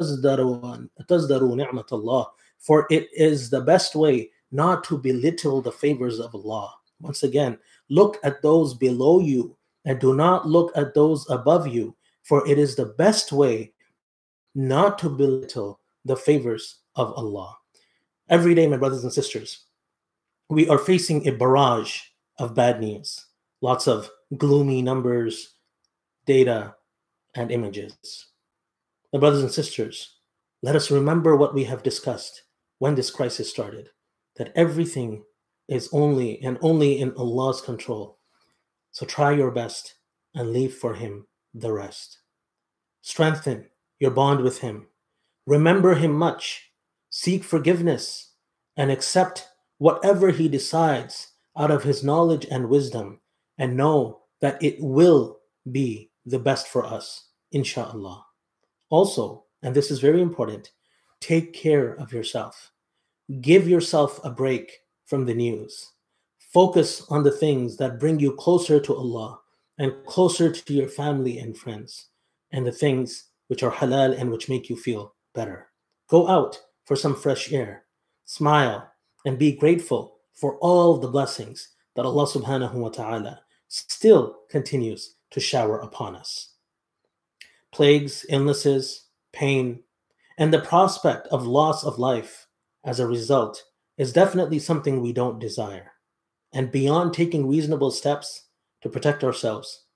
تزدروا 0.00 0.88
تزدروا 1.08 1.56
نعمة 1.56 1.86
الله 1.92 2.26
For 2.58 2.86
it 2.90 3.08
is 3.12 3.50
the 3.50 3.60
best 3.60 3.94
way 3.94 4.30
not 4.52 4.84
to 4.84 4.98
belittle 4.98 5.62
the 5.62 5.72
favors 5.72 6.20
of 6.20 6.34
Allah. 6.34 6.74
Once 7.00 7.22
again, 7.22 7.58
look 7.88 8.18
at 8.22 8.42
those 8.42 8.74
below 8.74 9.20
you 9.20 9.56
and 9.84 9.98
do 9.98 10.14
not 10.14 10.46
look 10.46 10.70
at 10.76 10.94
those 10.94 11.28
above 11.30 11.66
you, 11.66 11.94
for 12.22 12.46
it 12.46 12.58
is 12.58 12.76
the 12.76 12.86
best 12.98 13.32
way 13.32 13.72
not 14.54 14.98
to 14.98 15.08
belittle 15.08 15.80
the 16.04 16.16
favors 16.16 16.80
of 16.96 17.12
Allah. 17.14 17.56
Every 18.28 18.54
day, 18.54 18.66
my 18.66 18.76
brothers 18.76 19.04
and 19.04 19.12
sisters, 19.12 19.64
we 20.48 20.68
are 20.68 20.78
facing 20.78 21.26
a 21.26 21.32
barrage 21.32 22.00
of 22.38 22.54
bad 22.54 22.80
news, 22.80 23.26
lots 23.60 23.86
of 23.86 24.10
gloomy 24.36 24.82
numbers, 24.82 25.54
data, 26.26 26.74
and 27.34 27.50
images. 27.50 28.26
Brothers 29.19 29.41
and 29.41 29.51
sisters, 29.51 30.17
let 30.61 30.75
us 30.75 30.91
remember 30.91 31.35
what 31.35 31.53
we 31.53 31.63
have 31.65 31.83
discussed 31.83 32.43
when 32.79 32.95
this 32.95 33.11
crisis 33.11 33.49
started 33.49 33.89
that 34.35 34.51
everything 34.55 35.23
is 35.67 35.89
only 35.93 36.41
and 36.41 36.57
only 36.61 36.99
in 36.99 37.13
Allah's 37.13 37.61
control. 37.61 38.19
So 38.91 39.05
try 39.05 39.31
your 39.31 39.51
best 39.51 39.95
and 40.33 40.51
leave 40.51 40.73
for 40.73 40.95
Him 40.95 41.27
the 41.53 41.71
rest. 41.71 42.19
Strengthen 43.01 43.69
your 43.99 44.11
bond 44.11 44.41
with 44.41 44.59
Him. 44.59 44.87
Remember 45.47 45.95
Him 45.95 46.11
much 46.11 46.71
seek 47.15 47.45
forgiveness, 47.45 48.33
and 48.75 48.91
accept 48.91 49.47
whatever 49.77 50.31
He 50.31 50.49
decides 50.49 51.31
out 51.57 51.71
of 51.71 51.83
His 51.83 52.03
knowledge 52.03 52.45
and 52.51 52.67
wisdom, 52.67 53.21
and 53.57 53.77
know 53.77 54.23
that 54.41 54.61
it 54.61 54.75
will 54.81 55.39
be 55.71 56.11
the 56.25 56.39
best 56.39 56.67
for 56.67 56.85
us, 56.85 57.29
inshallah. 57.53 58.24
Also, 58.95 59.43
and 59.61 59.75
this 59.75 59.91
is 59.91 59.99
very 59.99 60.21
important, 60.21 60.71
take 61.19 61.51
care 61.51 61.95
of 61.95 62.13
yourself. 62.13 62.71
Give 63.41 63.67
yourself 63.67 64.21
a 64.23 64.29
break 64.29 64.79
from 65.05 65.25
the 65.25 65.33
news. 65.33 65.91
Focus 66.39 67.05
on 67.09 67.21
the 67.21 67.37
things 67.43 67.75
that 67.75 67.99
bring 67.99 68.21
you 68.21 68.31
closer 68.31 68.79
to 68.79 68.95
Allah 68.95 69.41
and 69.79 69.91
closer 70.05 70.49
to 70.49 70.73
your 70.73 70.87
family 70.87 71.39
and 71.39 71.57
friends, 71.57 72.07
and 72.53 72.65
the 72.65 72.71
things 72.71 73.25
which 73.49 73.63
are 73.63 73.71
halal 73.79 74.17
and 74.17 74.31
which 74.31 74.47
make 74.47 74.69
you 74.69 74.77
feel 74.77 75.13
better. 75.33 75.67
Go 76.07 76.29
out 76.29 76.57
for 76.85 76.95
some 76.95 77.17
fresh 77.17 77.51
air. 77.51 77.83
Smile 78.23 78.89
and 79.25 79.37
be 79.37 79.51
grateful 79.51 80.15
for 80.31 80.55
all 80.59 80.95
the 80.95 81.11
blessings 81.11 81.75
that 81.97 82.05
Allah 82.05 82.27
subhanahu 82.27 82.75
wa 82.75 82.89
ta'ala 82.89 83.41
still 83.67 84.37
continues 84.49 85.15
to 85.31 85.41
shower 85.41 85.79
upon 85.79 86.15
us. 86.15 86.54
Plagues, 87.75 88.25
illnesses, 88.29 89.07
pain, 89.33 89.83
and 90.37 90.53
the 90.53 90.61
prospect 90.61 91.27
of 91.27 91.45
loss 91.45 91.83
of 91.83 91.99
life 91.99 92.47
as 92.85 93.01
a 93.01 93.05
result 93.05 93.61
is 93.97 94.13
definitely 94.13 94.59
something 94.59 95.01
we 95.01 95.11
don't 95.11 95.39
desire. 95.39 95.91
And 96.53 96.71
beyond 96.71 97.13
taking 97.13 97.49
reasonable 97.49 97.91
steps 97.91 98.45
to 98.81 98.87
protect 98.87 99.25
ourselves, 99.25 99.87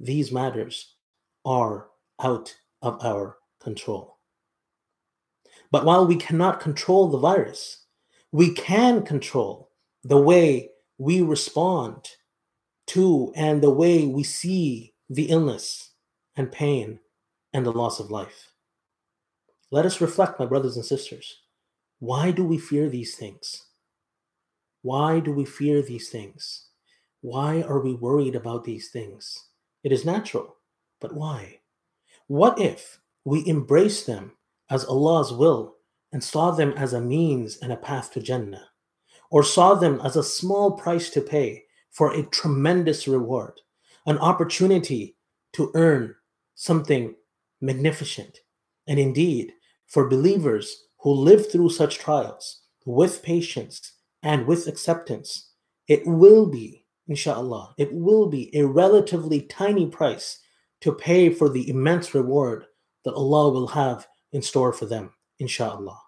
these 0.00 0.32
matters 0.32 0.94
are 1.44 1.88
out 2.22 2.56
of 2.80 3.04
our 3.04 3.36
control. 3.60 4.16
But 5.70 5.84
while 5.84 6.06
we 6.06 6.16
cannot 6.16 6.58
control 6.58 7.10
the 7.10 7.18
virus, 7.18 7.84
we 8.32 8.54
can 8.54 9.02
control 9.02 9.72
the 10.04 10.16
way 10.16 10.70
we 10.96 11.20
respond 11.20 12.08
to 12.86 13.30
and 13.36 13.62
the 13.62 13.68
way 13.68 14.06
we 14.06 14.22
see 14.22 14.94
the 15.10 15.24
illness 15.24 15.90
and 16.34 16.50
pain 16.50 16.98
and 17.56 17.64
the 17.64 17.72
loss 17.72 18.00
of 18.00 18.10
life. 18.10 18.52
Let 19.70 19.86
us 19.86 20.02
reflect, 20.02 20.38
my 20.38 20.44
brothers 20.44 20.76
and 20.76 20.84
sisters. 20.84 21.40
Why 22.00 22.30
do 22.30 22.44
we 22.44 22.58
fear 22.58 22.90
these 22.90 23.16
things? 23.16 23.68
Why 24.82 25.20
do 25.20 25.32
we 25.32 25.46
fear 25.46 25.80
these 25.80 26.10
things? 26.10 26.66
Why 27.22 27.62
are 27.62 27.80
we 27.80 27.94
worried 27.94 28.36
about 28.36 28.64
these 28.64 28.90
things? 28.90 29.48
It 29.82 29.90
is 29.90 30.04
natural, 30.04 30.56
but 31.00 31.14
why? 31.14 31.60
What 32.26 32.60
if 32.60 33.00
we 33.24 33.48
embrace 33.48 34.04
them 34.04 34.32
as 34.68 34.84
Allah's 34.84 35.32
will 35.32 35.76
and 36.12 36.22
saw 36.22 36.50
them 36.50 36.74
as 36.76 36.92
a 36.92 37.00
means 37.00 37.56
and 37.56 37.72
a 37.72 37.76
path 37.76 38.12
to 38.12 38.20
Jannah, 38.20 38.68
or 39.30 39.42
saw 39.42 39.72
them 39.74 39.98
as 40.04 40.16
a 40.16 40.22
small 40.22 40.72
price 40.72 41.08
to 41.08 41.22
pay 41.22 41.64
for 41.90 42.12
a 42.12 42.26
tremendous 42.26 43.08
reward, 43.08 43.62
an 44.04 44.18
opportunity 44.18 45.16
to 45.54 45.72
earn 45.74 46.14
something 46.54 47.14
magnificent. 47.61 48.39
And 48.87 48.99
indeed, 48.99 49.53
for 49.87 50.09
believers 50.09 50.85
who 50.99 51.11
live 51.11 51.51
through 51.51 51.69
such 51.69 51.99
trials 51.99 52.61
with 52.85 53.23
patience 53.23 53.93
and 54.23 54.45
with 54.45 54.67
acceptance, 54.67 55.51
it 55.87 56.05
will 56.05 56.45
be, 56.47 56.85
inshallah, 57.07 57.73
it 57.77 57.93
will 57.93 58.27
be 58.27 58.55
a 58.55 58.65
relatively 58.65 59.41
tiny 59.41 59.87
price 59.87 60.39
to 60.81 60.93
pay 60.93 61.29
for 61.29 61.49
the 61.49 61.69
immense 61.69 62.13
reward 62.13 62.65
that 63.05 63.13
Allah 63.13 63.51
will 63.51 63.67
have 63.67 64.07
in 64.31 64.41
store 64.41 64.73
for 64.73 64.85
them, 64.85 65.11
inshallah. 65.39 65.99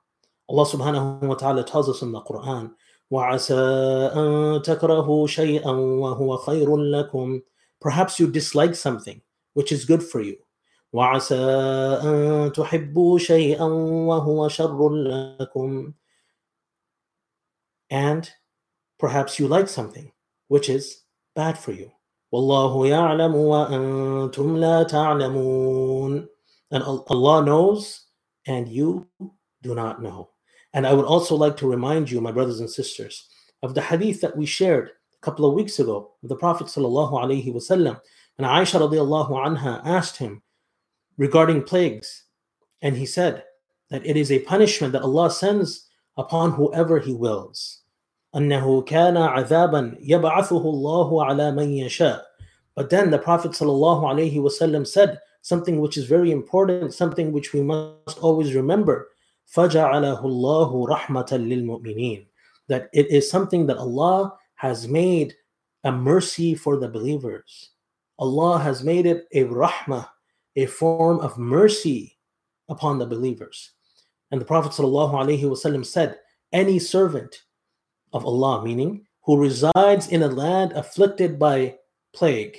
Allah 0.50 0.65
subhanahu 0.65 1.21
wa 1.21 1.35
ta'ala 1.35 1.63
tells 1.63 1.89
us 1.89 2.01
in 2.01 2.12
the 2.12 2.21
Quran, 2.21 2.71
وَعَسَىٰ 3.12 4.13
أَن 4.15 4.63
تَكْرَهُوا 4.63 5.27
شَيْئًا 5.27 5.63
وَهُوَ 5.63 6.45
خَيْرٌ 6.45 6.67
لَكُمْ 6.67 7.41
Perhaps 7.79 8.19
you 8.19 8.31
dislike 8.31 8.75
something 8.75 9.21
which 9.53 9.71
is 9.71 9.85
good 9.85 10.01
for 10.01 10.21
you. 10.21 10.38
وَعَسَىٰ 10.93 12.01
أَن 12.03 12.51
تُحِبُّوا 12.53 13.17
شَيْئًا 13.17 13.65
وَهُوَ 14.07 14.47
شَرٌ 14.47 15.38
لَكُمْ 15.39 15.93
And 17.89 18.29
perhaps 19.00 19.39
you 19.39 19.47
like 19.47 19.67
something 19.67 20.12
which 20.50 20.69
is 20.69 21.01
bad 21.35 21.57
for 21.57 21.71
you. 21.71 21.91
وَاللَّهُ 22.33 22.88
يَعْلَمُ 22.88 23.33
وَأَنْتُمْ 23.33 24.57
لَا 24.57 24.89
تَعْلَمُونَ 24.89 26.27
And 26.71 26.83
Allah 26.83 27.45
knows 27.45 28.05
and 28.45 28.67
you 28.67 29.07
do 29.63 29.73
not 29.73 30.01
know. 30.01 30.29
And 30.73 30.85
I 30.85 30.93
would 30.93 31.05
also 31.05 31.35
like 31.35 31.57
to 31.57 31.69
remind 31.69 32.09
you, 32.12 32.21
my 32.21 32.31
brothers 32.31 32.59
and 32.59 32.69
sisters, 32.69 33.29
of 33.63 33.73
the 33.73 33.81
hadith 33.81 34.21
that 34.21 34.35
we 34.35 34.45
shared 34.45 34.89
a 34.89 35.25
couple 35.25 35.45
of 35.45 35.53
weeks 35.53 35.79
ago 35.79 36.12
of 36.21 36.29
the 36.29 36.35
Prophet 36.35 36.67
sallallahu 36.67 37.13
alaihi 37.13 37.53
wasallam. 37.53 38.00
And 38.38 38.45
Aisha 38.45 38.79
radiallahu 38.79 39.31
anha 39.31 39.81
asked 39.85 40.17
him 40.17 40.41
regarding 41.17 41.63
plagues, 41.63 42.23
and 42.81 42.95
he 42.95 43.05
said 43.05 43.43
that 43.89 44.05
it 44.05 44.17
is 44.17 44.31
a 44.31 44.39
punishment 44.39 44.93
that 44.93 45.03
Allah 45.03 45.29
sends 45.29 45.88
upon 46.17 46.51
whoever 46.51 47.00
He 47.00 47.13
wills. 47.13 47.81
أنه 48.35 48.85
كان 48.85 49.17
عذابا 49.17 50.00
يبعثه 50.01 50.63
الله 50.63 51.25
على 51.25 51.51
من 51.51 51.69
يشاء. 51.69 52.23
But 52.75 52.89
then 52.89 53.12
the 53.12 53.19
Prophet 53.19 53.51
sallallahu 53.51 54.03
alaihi 54.03 54.35
wasallam 54.38 54.88
said 54.88 55.19
something 55.41 55.79
which 55.79 55.97
is 55.97 56.05
very 56.05 56.31
important, 56.31 56.93
something 56.93 57.31
which 57.31 57.53
we 57.53 57.62
must 57.62 58.17
always 58.19 58.55
remember. 58.55 59.09
فَجَعَلَهُ 59.55 60.23
اللَّهُ 60.23 60.89
رَحْمَةً 60.89 61.29
لِلْمُؤْمِنِينَ 61.29 62.25
That 62.69 62.89
it 62.93 63.12
is 63.12 63.29
something 63.29 63.67
that 63.67 63.77
Allah 63.77 64.33
has 64.55 64.88
made 64.88 65.35
a 65.83 65.91
mercy 65.91 66.55
for 66.55 66.77
the 66.77 66.88
believers. 66.88 67.71
Allah 68.17 68.57
has 68.57 68.83
made 68.83 69.05
it 69.05 69.27
a 69.33 69.43
rahmah, 69.43 70.07
a 70.58 70.66
form 70.66 71.20
of 71.20 71.38
mercy 71.38 72.18
upon 72.68 72.98
the 72.98 73.06
believers. 73.06 73.72
And 74.32 74.40
the 74.40 74.44
Prophet 74.44 74.72
ﷺ 74.72 75.86
said, 75.86 76.18
Any 76.52 76.80
servant 76.80 77.44
of 78.12 78.26
Allah, 78.26 78.64
meaning 78.64 79.06
who 79.24 79.40
resides 79.40 80.08
in 80.08 80.22
a 80.22 80.28
land 80.28 80.72
afflicted 80.72 81.38
by 81.38 81.76
plague, 82.12 82.58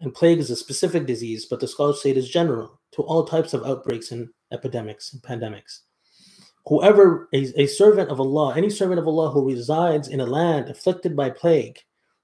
and 0.00 0.14
plague 0.14 0.38
is 0.38 0.50
a 0.50 0.56
specific 0.56 1.06
disease, 1.06 1.44
but 1.44 1.60
the 1.60 1.68
scholars 1.68 2.02
say 2.02 2.10
it 2.10 2.16
is 2.16 2.28
general 2.28 2.80
to 2.92 3.02
all 3.02 3.24
types 3.24 3.52
of 3.52 3.64
outbreaks 3.64 4.12
and 4.12 4.28
epidemics 4.50 5.12
and 5.12 5.22
pandemics. 5.22 5.80
Whoever, 6.66 7.28
a, 7.34 7.52
a 7.60 7.66
servant 7.66 8.08
of 8.08 8.18
Allah, 8.18 8.56
any 8.56 8.70
servant 8.70 8.98
of 8.98 9.06
Allah 9.06 9.30
who 9.30 9.46
resides 9.46 10.08
in 10.08 10.20
a 10.20 10.26
land 10.26 10.70
afflicted 10.70 11.14
by 11.14 11.30
plague, 11.30 11.78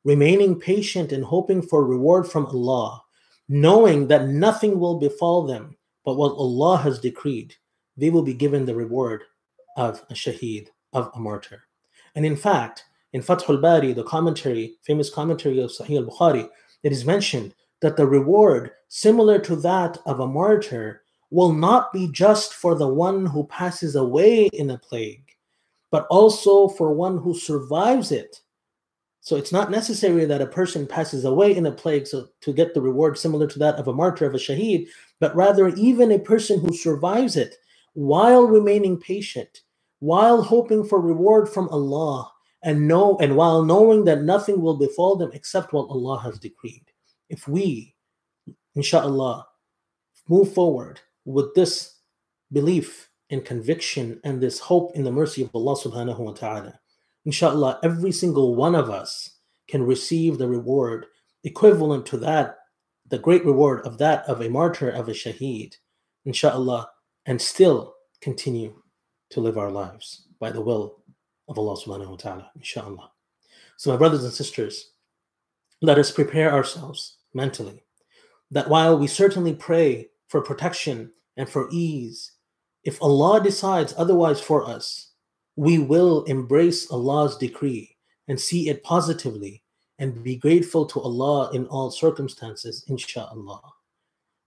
remaining 0.05 0.59
patient 0.59 1.13
and 1.13 1.23
hoping 1.23 1.61
for 1.61 1.85
reward 1.85 2.27
from 2.27 2.47
Allah, 2.47 3.03
knowing 3.49 4.07
that 4.09 4.29
nothing 4.29 4.79
will 4.79 4.99
befall 4.99 5.47
them 5.47 5.77
but 6.05 6.17
what 6.17 6.33
Allah 6.33 6.79
has 6.79 6.99
decreed, 6.99 7.55
they 7.97 8.11
will 8.11 8.23
be 8.23 8.35
given 8.35 8.67
the 8.67 8.75
reward 8.75 9.25
of 9.77 10.05
a 10.11 10.15
shaheed, 10.15 10.69
of 10.93 11.11
a 11.15 11.21
martyr. 11.21 11.63
And 12.15 12.27
in 12.27 12.37
fact, 12.37 12.85
in 13.13 13.23
Fath 13.23 13.49
al-Bari, 13.49 13.93
the 13.93 14.05
commentary, 14.05 14.75
famous 14.85 15.11
commentary 15.11 15.61
of 15.61 15.71
Sahih 15.71 15.99
al-Bukhari, 15.99 16.49
it 16.83 16.93
is 16.93 17.05
mentioned 17.05 17.55
that 17.81 17.97
the 17.97 18.07
reward, 18.07 18.73
similar 18.89 19.39
to 19.41 19.57
that 19.57 19.99
of 20.07 20.21
a 20.21 20.27
martyr, 20.27 21.03
will 21.31 21.53
not 21.53 21.93
be 21.93 22.09
just 22.09 22.55
for 22.55 22.75
the 22.75 22.89
one 22.89 23.27
who 23.27 23.45
passes 23.45 23.97
away 23.97 24.47
in 24.53 24.71
a 24.71 24.79
plague, 24.79 25.25
but 25.91 26.07
also 26.11 26.69
for 26.69 26.93
one 26.93 27.19
who 27.19 27.35
survives 27.35 28.13
it. 28.13 28.41
So 29.23 29.37
it's 29.37 29.53
not 29.53 29.71
necessary 29.71 30.25
that 30.25 30.43
a 30.43 30.47
person 30.47 30.85
passes 30.85 31.25
away 31.25 31.57
in 31.57 31.65
a 31.67 31.71
plague 31.71 32.09
so 32.09 32.27
to 32.41 32.53
get 32.53 32.75
the 32.75 32.81
reward 32.81 33.17
similar 33.17 33.47
to 33.47 33.59
that 33.61 33.77
of 33.77 33.87
a 33.87 33.93
martyr 33.93 34.27
of 34.27 34.35
a 34.35 34.39
shaheed, 34.39 34.89
but 35.21 35.35
rather 35.37 35.69
even 35.69 36.11
a 36.11 36.19
person 36.19 36.59
who 36.59 36.75
survives 36.75 37.37
it 37.37 37.55
while 37.95 38.43
remaining 38.43 38.99
patient, 38.99 39.61
while 40.01 40.43
hoping 40.43 40.85
for 40.85 41.01
reward 41.01 41.49
from 41.49 41.69
Allah, 41.69 42.33
and 42.65 42.89
know 42.89 43.17
and 43.19 43.37
while 43.37 43.65
knowing 43.65 44.05
that 44.07 44.23
nothing 44.23 44.61
will 44.61 44.77
befall 44.77 45.15
them 45.15 45.31
except 45.35 45.73
what 45.73 45.89
Allah 45.89 46.19
has 46.19 46.41
decreed. 46.41 46.91
If 47.29 47.47
we, 47.47 47.95
inshallah, 48.75 49.47
move 50.29 50.53
forward 50.53 51.01
with 51.25 51.55
this 51.55 51.99
belief 52.51 53.09
and 53.31 53.45
conviction 53.45 54.21
and 54.25 54.41
this 54.41 54.59
hope 54.59 54.97
in 54.97 55.05
the 55.05 55.13
mercy 55.13 55.43
of 55.43 55.55
Allah 55.55 55.77
subhanahu 55.77 56.19
wa 56.19 56.33
ta'ala, 56.33 56.81
inshallah, 57.25 57.81
every 57.83 58.13
single 58.13 58.55
one 58.55 58.75
of 58.75 58.91
us 58.91 59.39
can 59.69 59.83
receive 59.83 60.39
the 60.39 60.49
reward 60.49 61.07
equivalent 61.45 62.07
to 62.07 62.17
that, 62.19 62.59
the 63.09 63.19
great 63.19 63.45
reward 63.45 63.85
of 63.87 63.99
that 63.99 64.25
of 64.29 64.41
a 64.41 64.49
martyr, 64.49 64.91
of 64.91 65.09
a 65.09 65.13
shaheed, 65.13 65.75
inshallah, 66.25 66.89
and 67.27 67.41
still 67.41 67.95
continue 68.21 68.81
to 69.31 69.41
live 69.41 69.59
our 69.59 69.71
lives 69.71 70.29
by 70.39 70.51
the 70.51 70.61
will 70.61 71.03
of 71.49 71.59
Allah 71.59 71.77
subhanahu 71.77 72.11
wa 72.11 72.17
ta'ala, 72.17 72.51
inshallah. 72.57 73.11
So, 73.77 73.91
my 73.91 73.97
brothers 73.97 74.25
and 74.25 74.33
sisters, 74.33 74.93
let 75.81 75.99
us 75.99 76.11
prepare 76.11 76.53
ourselves 76.53 77.19
mentally 77.35 77.83
that 78.51 78.69
while 78.69 78.99
we 78.99 79.07
certainly 79.07 79.55
pray 79.55 80.09
for 80.29 80.41
protection 80.41 81.11
and 81.37 81.49
for 81.49 81.69
ease, 81.73 82.33
if 82.85 83.01
Allah 83.03 83.43
decides 83.43 83.95
otherwise 83.97 84.41
for 84.41 84.65
us, 84.65 85.12
we 85.57 85.79
will 85.79 86.25
embrace 86.25 86.91
Allah's 86.91 87.37
decree 87.37 87.97
and 88.29 88.41
see 88.41 88.69
it 88.69 88.83
positively 88.83 89.63
and 89.99 90.23
be 90.23 90.37
grateful 90.37 90.87
to 90.87 91.01
Allah 91.01 91.51
in 91.53 91.67
all 91.67 91.91
circumstances, 91.91 92.85
inshallah. 92.89 93.61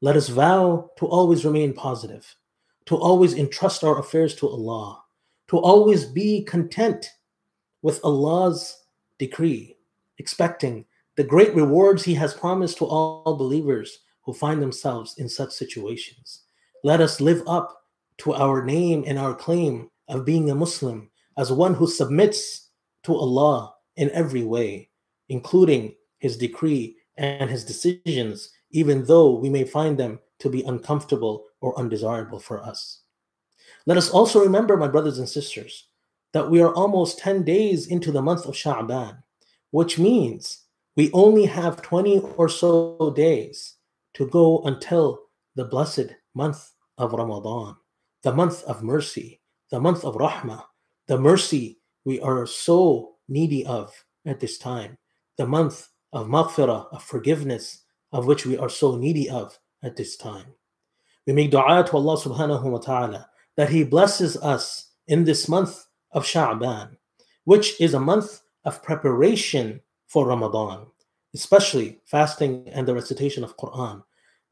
Let 0.01 0.17
us 0.17 0.29
vow 0.29 0.91
to 0.97 1.05
always 1.05 1.45
remain 1.45 1.73
positive, 1.73 2.35
to 2.87 2.97
always 2.97 3.35
entrust 3.35 3.83
our 3.83 3.99
affairs 3.99 4.35
to 4.35 4.49
Allah, 4.49 5.01
to 5.47 5.57
always 5.57 6.05
be 6.05 6.43
content 6.43 7.11
with 7.81 8.03
Allah's 8.03 8.83
decree, 9.19 9.77
expecting 10.17 10.85
the 11.15 11.23
great 11.23 11.55
rewards 11.55 12.03
He 12.03 12.15
has 12.15 12.33
promised 12.33 12.77
to 12.79 12.85
all 12.85 13.37
believers 13.37 13.99
who 14.23 14.33
find 14.33 14.61
themselves 14.61 15.15
in 15.17 15.29
such 15.29 15.51
situations. 15.51 16.41
Let 16.83 16.99
us 16.99 17.21
live 17.21 17.43
up 17.47 17.83
to 18.17 18.33
our 18.33 18.63
name 18.63 19.03
and 19.07 19.17
our 19.17 19.33
claim 19.33 19.89
of 20.07 20.25
being 20.25 20.49
a 20.49 20.55
Muslim 20.55 21.09
as 21.37 21.51
one 21.51 21.73
who 21.73 21.87
submits 21.87 22.69
to 23.03 23.15
Allah 23.15 23.73
in 23.95 24.09
every 24.11 24.43
way, 24.43 24.89
including 25.29 25.95
His 26.19 26.37
decree 26.37 26.97
and 27.17 27.49
His 27.49 27.63
decisions, 27.63 28.51
even 28.71 29.05
though 29.05 29.35
we 29.35 29.49
may 29.49 29.63
find 29.63 29.97
them 29.97 30.19
to 30.39 30.49
be 30.49 30.63
uncomfortable 30.63 31.45
or 31.61 31.77
undesirable 31.79 32.39
for 32.39 32.63
us. 32.63 33.01
Let 33.85 33.97
us 33.97 34.09
also 34.09 34.41
remember, 34.41 34.77
my 34.77 34.87
brothers 34.87 35.19
and 35.19 35.29
sisters, 35.29 35.87
that 36.33 36.49
we 36.49 36.61
are 36.61 36.73
almost 36.73 37.19
10 37.19 37.43
days 37.43 37.87
into 37.87 38.11
the 38.11 38.21
month 38.21 38.45
of 38.45 38.55
Sha'ban, 38.55 39.23
which 39.71 39.97
means 39.97 40.63
we 40.95 41.11
only 41.13 41.45
have 41.45 41.81
20 41.81 42.19
or 42.37 42.49
so 42.49 43.13
days 43.15 43.75
to 44.15 44.27
go 44.27 44.61
until 44.63 45.19
the 45.55 45.65
blessed 45.65 46.15
month 46.33 46.71
of 46.97 47.13
Ramadan, 47.13 47.75
the 48.23 48.33
month 48.33 48.63
of 48.63 48.83
mercy, 48.83 49.41
the 49.75 49.81
month 49.81 50.05
of 50.05 50.15
Rahmah, 50.15 50.63
the 51.07 51.19
mercy 51.19 51.81
we 52.05 52.21
are 52.21 52.45
so 52.45 53.15
needy 53.27 53.65
of 53.65 53.91
at 54.25 54.39
this 54.39 54.57
time, 54.57 54.97
the 55.37 55.45
month 55.45 55.89
of 56.13 56.27
maghfirah, 56.27 56.87
of 56.93 57.03
forgiveness, 57.03 57.83
of 58.13 58.25
which 58.25 58.45
we 58.45 58.57
are 58.57 58.69
so 58.69 58.95
needy 58.95 59.29
of 59.29 59.59
at 59.83 59.97
this 59.97 60.15
time. 60.15 60.45
We 61.27 61.33
make 61.33 61.51
dua 61.51 61.83
to 61.87 61.97
Allah 61.97 62.15
subhanahu 62.15 62.63
wa 62.63 62.77
ta'ala 62.77 63.27
that 63.57 63.67
He 63.67 63.83
blesses 63.83 64.37
us 64.37 64.91
in 65.09 65.25
this 65.25 65.49
month 65.49 65.87
of 66.13 66.23
Sha'ban, 66.23 66.95
which 67.43 67.81
is 67.81 67.95
a 67.95 67.99
month 67.99 68.43
of 68.63 68.81
preparation 68.81 69.81
for 70.07 70.25
Ramadan, 70.25 70.85
especially 71.33 71.99
fasting 72.05 72.69
and 72.69 72.87
the 72.87 72.95
recitation 72.95 73.43
of 73.43 73.57
Quran, 73.57 74.01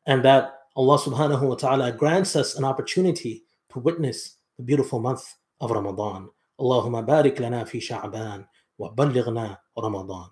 and 0.05 0.21
that 0.25 0.63
Allah 0.75 0.97
subhanahu 0.99 1.47
wa 1.47 1.55
ta'ala 1.55 1.93
grants 1.93 2.35
us 2.35 2.57
an 2.57 2.65
opportunity 2.65 3.45
to 3.71 3.79
witness 3.79 4.35
the 4.57 4.63
beautiful 4.63 4.99
month 4.99 5.35
of 5.59 5.71
Ramadan. 5.71 6.29
Allahumma 6.59 7.05
barik 7.05 7.39
lana 7.39 7.65
fi 7.65 7.79
Sha'ban 7.79 8.45
wa 8.77 8.93
ballighna 8.93 9.57
Ramadan. 9.77 10.29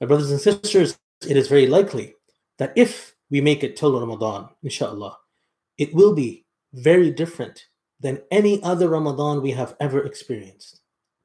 My 0.00 0.06
brothers 0.06 0.30
and 0.30 0.40
sisters, 0.40 0.98
it 1.28 1.36
is 1.36 1.48
very 1.48 1.66
likely 1.66 2.14
that 2.58 2.72
if 2.76 3.14
we 3.30 3.40
make 3.40 3.64
it 3.64 3.76
till 3.76 3.98
Ramadan, 3.98 4.48
inshallah, 4.62 5.16
it 5.78 5.94
will 5.94 6.14
be 6.14 6.44
very 6.72 7.10
different 7.10 7.66
than 8.00 8.22
any 8.30 8.62
other 8.62 8.88
Ramadan 8.88 9.42
we 9.42 9.52
have 9.52 9.74
ever 9.80 10.04
experienced. 10.04 10.80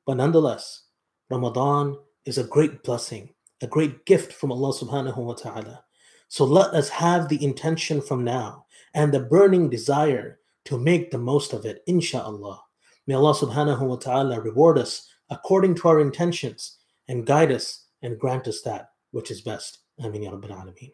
But 0.06 0.18
nonetheless, 0.18 0.84
Ramadan 1.30 1.98
is 2.26 2.38
a 2.38 2.44
great 2.44 2.84
blessing, 2.84 3.34
a 3.62 3.68
great 3.68 4.06
gift 4.06 4.34
from 4.34 4.52
Allah 4.52 4.74
subhanahu 4.74 5.18
wa 5.18 5.34
ta'ala. 5.34 5.84
So 6.28 6.46
let 6.46 6.74
us 6.74 6.90
have 6.90 7.28
the 7.28 7.44
intention 7.44 8.02
from 8.02 8.24
now 8.24 8.66
and 8.94 9.12
the 9.12 9.20
burning 9.20 9.70
desire 9.70 10.40
to 10.72 10.78
make 10.80 11.12
the 11.12 11.18
most 11.18 11.52
of 11.52 11.66
it, 11.66 11.84
insha'Allah. 11.90 12.58
May 13.06 13.16
Allah 13.16 13.34
subhanahu 13.34 13.82
wa 13.82 13.98
ta'ala 13.98 14.40
reward 14.40 14.78
us 14.78 15.06
according 15.30 15.76
to 15.76 15.90
our 15.90 16.00
intentions 16.00 16.78
and 17.10 17.26
guide 17.26 17.52
us 17.52 17.88
and 18.02 18.18
grant 18.18 18.48
us 18.48 18.62
that 18.62 18.92
which 19.12 19.32
is 19.32 19.42
best. 19.42 19.80
Ameen 20.00 20.24
ya 20.24 20.32
Rabbil 20.32 20.56
Alameen. 20.56 20.94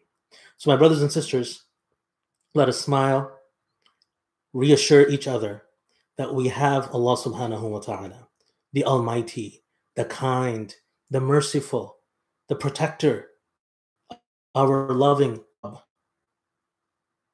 So, 0.56 0.68
my 0.68 0.76
brothers 0.76 1.00
and 1.00 1.12
sisters, 1.12 1.62
let 2.56 2.68
us 2.68 2.80
smile 2.80 3.30
reassure 4.52 5.08
each 5.08 5.28
other 5.28 5.62
that 6.16 6.34
we 6.34 6.48
have 6.48 6.90
Allah 6.90 7.16
subhanahu 7.16 7.70
wa 7.70 7.78
ta'ala, 7.78 8.26
the 8.72 8.84
Almighty, 8.84 9.62
the 9.94 10.06
kind, 10.06 10.74
the 11.08 11.20
merciful, 11.20 11.98
the 12.48 12.56
protector, 12.56 13.28
our 14.56 14.92
loving. 14.92 15.44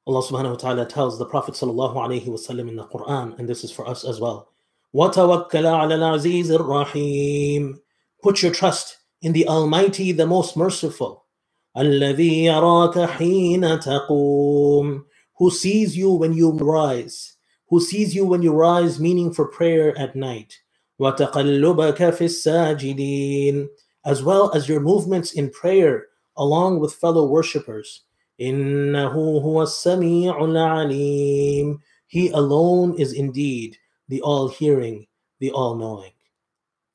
Allah 0.06 0.22
subhanahu 0.22 0.50
wa 0.50 0.56
ta'ala 0.56 0.86
tells 0.86 1.18
the 1.18 1.26
Prophet 1.26 1.54
sallallahu 1.54 1.94
alayhi 1.94 2.26
wa 2.26 2.36
sallam 2.36 2.68
in 2.68 2.76
the 2.76 2.86
Quran, 2.86 3.38
and 3.38 3.48
this 3.48 3.64
is 3.64 3.70
for 3.70 3.86
us 3.86 4.04
as 4.04 4.20
well. 4.20 4.52
وَتَوَكَّلَ 4.94 5.50
عَلَى 5.50 5.94
الْعَزِيزِ 5.94 6.58
الرَّحِيمِ 6.58 7.78
Put 8.22 8.42
your 8.42 8.52
trust 8.52 8.98
in 9.22 9.32
the 9.32 9.46
Almighty, 9.46 10.12
the 10.12 10.26
most 10.26 10.56
merciful. 10.56 11.26
الَّذِي 11.76 12.44
يَرَاكَ 12.44 13.08
حِينَ 13.08 13.60
تَقُومُ 13.82 15.04
who 15.40 15.50
sees 15.50 15.96
you 15.96 16.12
when 16.12 16.34
you 16.34 16.50
rise, 16.50 17.36
who 17.70 17.80
sees 17.80 18.14
you 18.14 18.26
when 18.26 18.42
you 18.42 18.52
rise, 18.52 19.00
meaning 19.00 19.32
for 19.32 19.46
prayer 19.46 19.96
at 19.96 20.14
night. 20.14 20.60
وَتَقَلُّبَكَ 21.00 21.96
فِي 21.96 22.26
السَّاجِدِينَ 22.28 23.68
As 24.04 24.22
well 24.22 24.52
as 24.52 24.68
your 24.68 24.80
movements 24.80 25.32
in 25.32 25.48
prayer 25.48 26.08
along 26.36 26.80
with 26.80 26.92
fellow 26.92 27.26
worshippers. 27.26 28.02
إِنَّهُ 28.40 29.12
هُوَ 29.12 29.62
السَّمِيعُ 29.62 30.34
الْعَلِيمُ 30.40 31.78
He 32.06 32.30
alone 32.30 32.98
is 32.98 33.12
indeed 33.12 33.76
the 34.08 34.22
all-hearing, 34.22 35.06
the 35.40 35.50
all-knowing. 35.50 36.12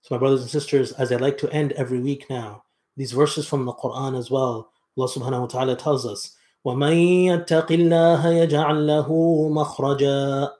So 0.01 0.15
my 0.15 0.19
brothers 0.19 0.41
and 0.41 0.49
sisters, 0.49 0.91
as 0.93 1.11
I 1.11 1.17
like 1.17 1.37
to 1.39 1.49
end 1.51 1.71
every 1.73 1.99
week 1.99 2.25
now, 2.29 2.63
these 2.97 3.11
verses 3.11 3.47
from 3.47 3.65
the 3.65 3.73
Quran 3.73 4.17
as 4.17 4.31
well, 4.31 4.71
Allah 4.97 5.09
subhanahu 5.09 5.41
wa 5.41 5.47
ta'ala 5.47 5.75
tells 5.75 6.05
us 6.05 6.35
وَمَن 6.65 7.25
يَتَّقِ 7.25 7.67
اللَّهَ 7.67 8.23
يَجْعَل 8.23 8.85
لَّهُ 8.85 9.07
مَخْرَجًا 9.07 10.51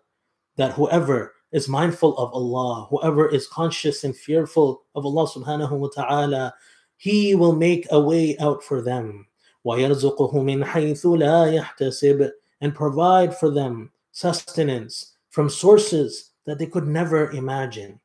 That 0.58 0.74
whoever 0.74 1.34
is 1.52 1.70
mindful 1.70 2.18
of 2.18 2.34
Allah, 2.34 2.88
whoever 2.90 3.28
is 3.30 3.48
conscious 3.48 4.04
and 4.04 4.16
fearful 4.16 4.84
of 4.94 5.06
Allah 5.06 5.28
subhanahu 5.28 5.72
wa 5.72 5.90
ta'ala, 5.94 6.54
He 6.98 7.34
will 7.34 7.56
make 7.56 7.88
a 7.92 8.00
way 8.00 8.38
out 8.40 8.64
for 8.64 8.82
them. 8.82 9.28
وَيَرْزُقُهُ 9.66 10.34
مِنْ 10.34 10.64
حَيْثُ 10.64 11.06
لَا 11.06 11.52
يَحْتَسِبُ 11.52 12.32
And 12.62 12.76
provide 12.76 13.36
for 13.36 13.50
them 13.50 13.92
sustenance 14.12 15.18
from 15.30 15.50
sources 15.50 16.32
that 16.46 16.60
they 16.60 16.68
could 16.68 16.88
never 16.88 17.32
imagine. 17.32 18.00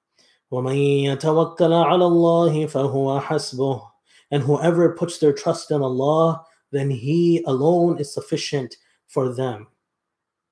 وَمَن 0.52 0.74
يَتَوَكَّلَ 1.04 1.72
عَلَى 1.84 2.04
اللَّهِ 2.04 2.66
فَهُوَ 2.66 3.20
حَسْبُهُ 3.22 3.88
And 4.32 4.42
whoever 4.42 4.96
puts 4.96 5.18
their 5.18 5.32
trust 5.32 5.70
in 5.70 5.82
Allah, 5.82 6.44
then 6.72 6.90
He 6.90 7.44
alone 7.46 7.98
is 7.98 8.12
sufficient 8.12 8.76
for 9.06 9.32
them. 9.32 9.68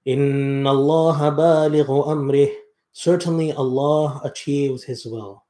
إِنَّ 0.06 0.62
اللَّهَ 0.62 1.36
بَالِغُ 1.36 2.08
أَمْرِهِ 2.08 2.52
Certainly 2.92 3.52
Allah 3.52 4.20
achieves 4.24 4.84
His 4.84 5.06
will. 5.06 5.44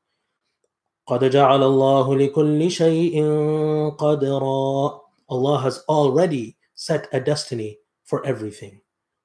قَدْ 1.09 1.31
جَعَلَ 1.31 1.63
اللَّهُ 1.63 2.33
لِكُلِّ 2.33 2.71
شَيْءٍ 2.71 3.17
قَدْرًا 3.99 5.02
Allah 5.29 5.61
has 5.61 5.85
already 5.89 6.57
set 6.75 7.09
a 7.13 7.21
destiny 7.21 7.79
for 8.05 8.25
everything. 8.25 8.81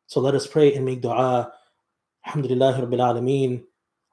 So 0.08 0.20
let 0.20 0.36
us 0.36 0.48
pray 0.48 0.74
and 0.76 0.86
make 0.86 1.02
dua. 1.02 1.52
Alhamdulillah 2.26 2.82
Rabbil 2.82 3.00
Alameen. 3.00 3.64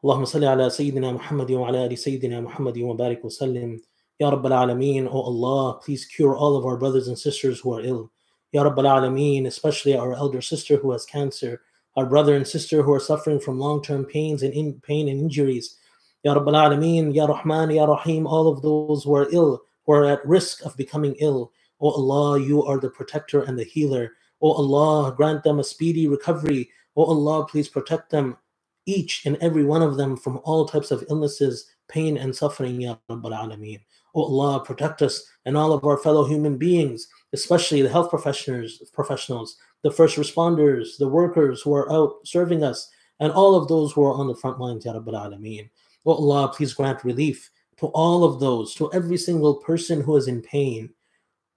اللهم 0.04 0.24
صل 0.24 0.44
على 0.44 0.70
سيدنا 0.70 1.12
محمد 1.12 1.50
وعلى 1.50 1.86
آل 1.86 1.98
سيدنا 1.98 2.40
محمد 2.40 2.78
وبارك 2.78 3.24
وسلم 3.24 3.80
Ya 4.20 4.30
Rabbal 4.30 4.52
Alameen, 4.52 5.08
O 5.10 5.18
Allah, 5.18 5.80
please 5.82 6.04
cure 6.04 6.36
all 6.36 6.54
of 6.54 6.66
our 6.66 6.76
brothers 6.76 7.08
and 7.08 7.18
sisters 7.18 7.58
who 7.58 7.74
are 7.74 7.80
ill. 7.80 8.12
Ya 8.52 8.62
Rabbal 8.62 8.84
Alameen, 8.84 9.46
especially 9.46 9.96
our 9.96 10.12
elder 10.12 10.42
sister 10.42 10.76
who 10.76 10.92
has 10.92 11.06
cancer, 11.06 11.62
our 11.96 12.04
brother 12.04 12.36
and 12.36 12.46
sister 12.46 12.82
who 12.82 12.92
are 12.92 13.00
suffering 13.00 13.40
from 13.40 13.58
long-term 13.58 14.04
pains 14.04 14.42
and 14.42 14.52
in 14.52 14.78
pain 14.82 15.08
and 15.08 15.18
injuries. 15.18 15.78
Ya 16.22 16.34
Rabbal 16.34 16.52
Alameen, 16.52 17.14
Ya 17.14 17.24
Rahman, 17.24 17.70
Ya 17.70 17.86
Rahim, 17.86 18.26
all 18.26 18.48
of 18.48 18.60
those 18.60 19.04
who 19.04 19.16
are 19.16 19.26
ill, 19.32 19.62
who 19.86 19.92
are 19.94 20.04
at 20.04 20.26
risk 20.26 20.66
of 20.66 20.76
becoming 20.76 21.14
ill. 21.18 21.50
O 21.81 21.91
Allah, 21.91 22.39
you 22.39 22.63
are 22.63 22.79
the 22.79 22.89
protector 22.89 23.43
and 23.43 23.57
the 23.57 23.63
healer. 23.63 24.13
O 24.41 24.51
Allah, 24.51 25.13
grant 25.15 25.43
them 25.43 25.59
a 25.59 25.63
speedy 25.63 26.07
recovery. 26.07 26.69
O 26.95 27.05
Allah, 27.05 27.45
please 27.45 27.67
protect 27.67 28.09
them, 28.09 28.37
each 28.85 29.25
and 29.25 29.37
every 29.37 29.65
one 29.65 29.81
of 29.81 29.97
them, 29.97 30.15
from 30.15 30.39
all 30.43 30.65
types 30.65 30.91
of 30.91 31.03
illnesses, 31.09 31.65
pain, 31.87 32.17
and 32.17 32.35
suffering, 32.35 32.79
Ya 32.81 32.95
Rabbal 33.09 33.31
Alameen. 33.31 33.81
O 34.13 34.23
Allah, 34.23 34.63
protect 34.63 35.01
us 35.01 35.25
and 35.45 35.57
all 35.57 35.73
of 35.73 35.83
our 35.83 35.97
fellow 35.97 36.25
human 36.25 36.57
beings, 36.57 37.07
especially 37.33 37.81
the 37.81 37.89
health 37.89 38.09
professionals, 38.09 38.81
professionals, 38.93 39.57
the 39.83 39.91
first 39.91 40.17
responders, 40.17 40.97
the 40.97 41.07
workers 41.07 41.61
who 41.61 41.73
are 41.73 41.91
out 41.91 42.15
serving 42.25 42.63
us, 42.63 42.89
and 43.19 43.31
all 43.31 43.55
of 43.55 43.67
those 43.67 43.91
who 43.91 44.03
are 44.03 44.13
on 44.13 44.27
the 44.27 44.35
front 44.35 44.59
lines, 44.59 44.85
Ya 44.85 44.93
Rabbal 44.93 45.13
Alameen. 45.13 45.69
O 46.05 46.13
Allah, 46.13 46.53
please 46.55 46.73
grant 46.73 47.03
relief 47.03 47.49
to 47.77 47.87
all 47.87 48.23
of 48.23 48.39
those, 48.39 48.73
to 48.75 48.91
every 48.93 49.17
single 49.17 49.55
person 49.55 50.01
who 50.01 50.15
is 50.15 50.27
in 50.27 50.41
pain, 50.41 50.89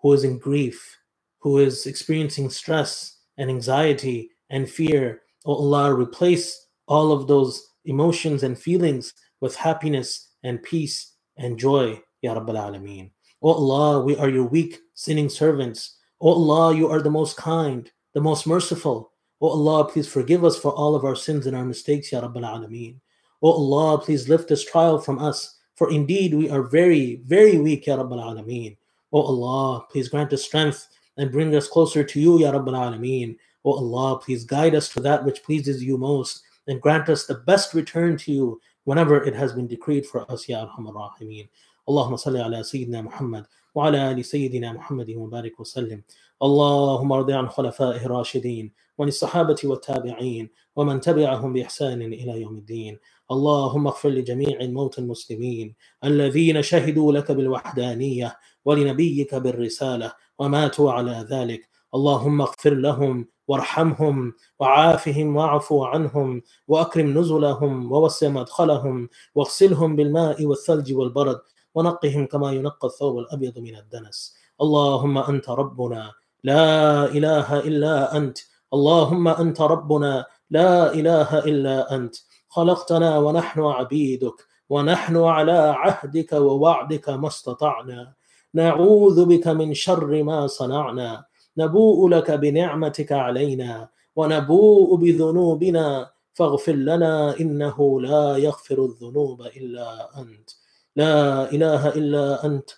who 0.00 0.12
is 0.12 0.24
in 0.24 0.38
grief, 0.38 0.98
who 1.40 1.58
is 1.58 1.86
experiencing 1.86 2.50
stress 2.50 3.18
and 3.36 3.50
anxiety 3.50 4.30
and 4.50 4.68
fear. 4.68 5.22
O 5.44 5.54
Allah, 5.54 5.94
replace 5.94 6.66
all 6.86 7.12
of 7.12 7.26
those 7.26 7.74
emotions 7.84 8.42
and 8.42 8.58
feelings 8.58 9.14
with 9.40 9.56
happiness 9.56 10.28
and 10.42 10.62
peace 10.62 11.14
and 11.36 11.58
joy. 11.58 12.00
Ya 12.22 12.34
Rabbal 12.34 12.56
Alameen. 12.56 13.10
O 13.42 13.52
Allah, 13.52 14.02
we 14.02 14.16
are 14.16 14.28
your 14.28 14.46
weak, 14.46 14.80
sinning 14.94 15.28
servants. 15.28 15.96
O 16.20 16.32
Allah, 16.32 16.74
you 16.74 16.88
are 16.88 17.00
the 17.00 17.10
most 17.10 17.36
kind, 17.36 17.90
the 18.14 18.20
most 18.20 18.46
merciful. 18.46 19.12
O 19.40 19.48
Allah, 19.48 19.84
please 19.84 20.08
forgive 20.08 20.44
us 20.44 20.58
for 20.58 20.72
all 20.72 20.96
of 20.96 21.04
our 21.04 21.14
sins 21.14 21.46
and 21.46 21.56
our 21.56 21.64
mistakes, 21.64 22.10
Ya 22.10 22.20
Rabbal 22.20 22.42
Alameen. 22.42 22.96
O 23.40 23.52
Allah, 23.52 23.98
please 23.98 24.28
lift 24.28 24.48
this 24.48 24.64
trial 24.64 24.98
from 24.98 25.20
us, 25.20 25.56
for 25.76 25.92
indeed 25.92 26.34
we 26.34 26.50
are 26.50 26.62
very, 26.62 27.22
very 27.24 27.58
weak, 27.58 27.86
Ya 27.86 27.96
Rabbal 27.96 28.20
Alameen. 28.20 28.76
O 29.11 29.21
Allah, 29.21 29.85
please 29.91 30.09
grant 30.09 30.33
us 30.33 30.43
strength 30.43 30.87
and 31.17 31.31
bring 31.31 31.55
us 31.55 31.67
closer 31.67 32.03
to 32.03 32.19
you, 32.19 32.39
Ya 32.39 32.51
Rabbal 32.53 32.73
Alameen. 32.75 33.37
O 33.65 33.73
Allah, 33.73 34.19
please 34.19 34.45
guide 34.45 34.75
us 34.75 34.89
to 34.89 35.01
that 35.01 35.25
which 35.25 35.43
pleases 35.43 35.83
you 35.83 35.97
most 35.97 36.43
and 36.67 36.81
grant 36.81 37.09
us 37.09 37.25
the 37.25 37.35
best 37.35 37.73
return 37.73 38.17
to 38.17 38.31
you 38.33 38.61
whenever 38.85 39.23
it 39.23 39.35
has 39.35 39.53
been 39.53 39.67
decreed 39.67 40.05
for 40.05 40.31
us, 40.31 40.49
Ya 40.49 40.65
Arhamar 40.67 40.93
Rahimeen. 40.95 41.49
اللهم 41.89 42.15
صل 42.15 42.37
على 42.37 42.63
سيدنا 42.63 43.01
محمد 43.01 43.45
وعلى 43.75 44.11
ال 44.11 44.25
سيدنا 44.25 44.73
محمد 44.73 45.09
وبارك 45.11 45.59
وسلم 45.59 46.03
اللهم 46.43 47.11
ارض 47.11 47.31
عن 47.31 47.49
خلفائه 47.49 48.05
الراشدين 48.05 48.71
وعن 48.97 49.07
الصحابه 49.07 49.57
والتابعين 49.63 50.49
ومن 50.75 51.01
تبعهم 51.01 51.53
باحسان 51.53 52.01
الى 52.01 52.41
يوم 52.41 52.57
الدين 52.57 52.99
اللهم 53.31 53.87
اغفر 53.87 54.09
لجميع 54.09 54.59
الموتى 54.61 55.01
المسلمين 55.01 55.75
الذين 56.03 56.61
شهدوا 56.61 57.13
لك 57.13 57.31
بالوحدانيه 57.31 58.37
ولنبيك 58.68 59.34
بالرسالة 59.34 60.12
وماتوا 60.38 60.92
على 60.92 61.26
ذلك. 61.30 61.68
اللهم 61.94 62.40
اغفر 62.40 62.74
لهم 62.74 63.28
وارحمهم 63.48 64.32
وعافهم 64.60 65.36
واعف 65.36 65.72
عنهم 65.72 66.42
وأكرم 66.68 67.18
نزلهم 67.18 67.92
ووسع 67.92 68.28
مدخلهم 68.28 69.08
واغسلهم 69.34 69.96
بالماء 69.96 70.46
والثلج 70.46 70.92
والبرد 70.92 71.40
ونقهم 71.74 72.26
كما 72.26 72.52
ينقى 72.52 72.86
الثوب 72.88 73.18
الأبيض 73.18 73.58
من 73.58 73.76
الدنس. 73.76 74.36
اللهم 74.60 75.18
أنت 75.18 75.50
ربنا 75.50 76.12
لا 76.44 77.04
إله 77.04 77.58
إلا 77.58 78.16
أنت. 78.16 78.38
اللهم 78.74 79.28
أنت 79.28 79.60
ربنا 79.60 80.26
لا 80.50 80.94
إله 80.94 81.38
إلا 81.38 81.94
أنت. 81.94 82.14
خلقتنا 82.48 83.18
ونحن 83.18 83.60
عبيدك 83.60 84.38
ونحن 84.68 85.16
على 85.16 85.58
عهدك 85.76 86.32
ووعدك 86.32 87.08
ما 87.08 87.28
استطعنا. 87.28 88.18
نعوذ 88.54 89.24
بك 89.24 89.48
من 89.48 89.74
شر 89.74 90.22
ما 90.22 90.46
صنعنا 90.46 91.24
نبوء 91.58 92.08
لك 92.08 92.30
بنعمتك 92.30 93.12
علينا 93.12 93.88
ونبوء 94.16 94.96
بذنوبنا 94.96 96.10
فاغفر 96.34 96.72
لنا 96.72 97.40
إنه 97.40 98.00
لا 98.00 98.36
يغفر 98.36 98.84
الذنوب 98.84 99.42
إلا 99.42 100.20
أنت. 100.20 100.50
لا 100.96 101.52
إله 101.52 101.88
إلا 101.88 102.46
أنت. 102.46 102.70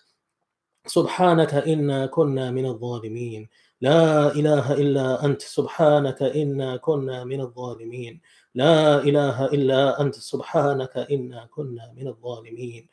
سبحانك 0.87 1.55
إنا 1.55 2.07
كنا 2.07 2.51
من 2.51 2.67
الظالمين. 2.67 3.49
لا 3.81 4.33
إله 4.33 4.73
إلا 4.73 5.25
أنت. 5.25 5.43
سبحانك 5.43 6.23
إنا 6.23 6.77
كنا 6.77 7.25
من 7.25 7.41
الظالمين. 7.41 8.21
لا 8.55 8.99
إله 8.99 9.47
إلا 9.47 10.01
أنت. 10.01 10.15
سبحانك 10.15 10.97
إنا 10.97 11.49
كنا 11.51 11.93
من 11.97 12.07
الظالمين. 12.09 12.89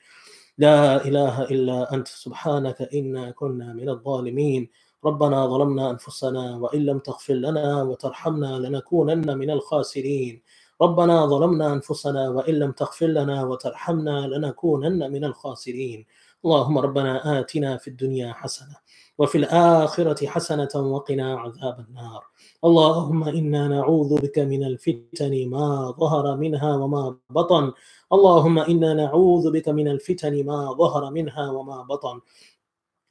لا 0.59 1.05
إله 1.05 1.43
إلا 1.43 1.93
أنت 1.93 2.07
سبحانك 2.07 2.81
إنا 2.81 3.31
كنا 3.31 3.73
من 3.73 3.89
الظالمين. 3.89 4.69
ربنا 5.05 5.47
ظلمنا 5.47 5.91
أنفسنا 5.91 6.57
وإن 6.57 6.85
لم 6.85 6.99
تغفر 6.99 7.33
لنا 7.33 7.83
وترحمنا 7.83 8.59
لنكونن 8.59 9.37
من 9.37 9.49
الخاسرين. 9.49 10.41
ربنا 10.81 11.25
ظلمنا 11.25 11.73
أنفسنا 11.73 12.29
وإن 12.29 12.53
لم 12.53 12.71
تغفر 12.71 13.05
لنا 13.07 13.43
وترحمنا 13.43 14.27
لنكونن 14.27 15.11
من 15.11 15.23
الخاسرين. 15.23 16.05
اللهم 16.45 16.77
ربنا 16.77 17.39
آتنا 17.39 17.77
في 17.77 17.87
الدنيا 17.87 18.33
حسنة 18.33 18.75
وفي 19.17 19.37
الآخرة 19.37 20.27
حسنة 20.27 20.69
وقنا 20.75 21.39
عذاب 21.39 21.85
النار. 21.89 22.23
اللهم 22.65 23.23
إنا 23.23 23.67
نعوذ 23.67 24.21
بك 24.21 24.39
من 24.39 24.63
الفتن 24.63 25.49
ما 25.49 25.91
ظهر 25.99 26.37
منها 26.37 26.75
وما 26.75 27.17
بطن. 27.29 27.73
اللهم 28.13 28.59
إنا 28.59 28.93
نعوذ 28.93 29.51
بك 29.51 29.69
من 29.69 29.87
الفتن 29.87 30.45
ما 30.45 30.73
ظهر 30.73 31.11
منها 31.11 31.51
وما 31.51 31.81
بطن. 31.81 32.21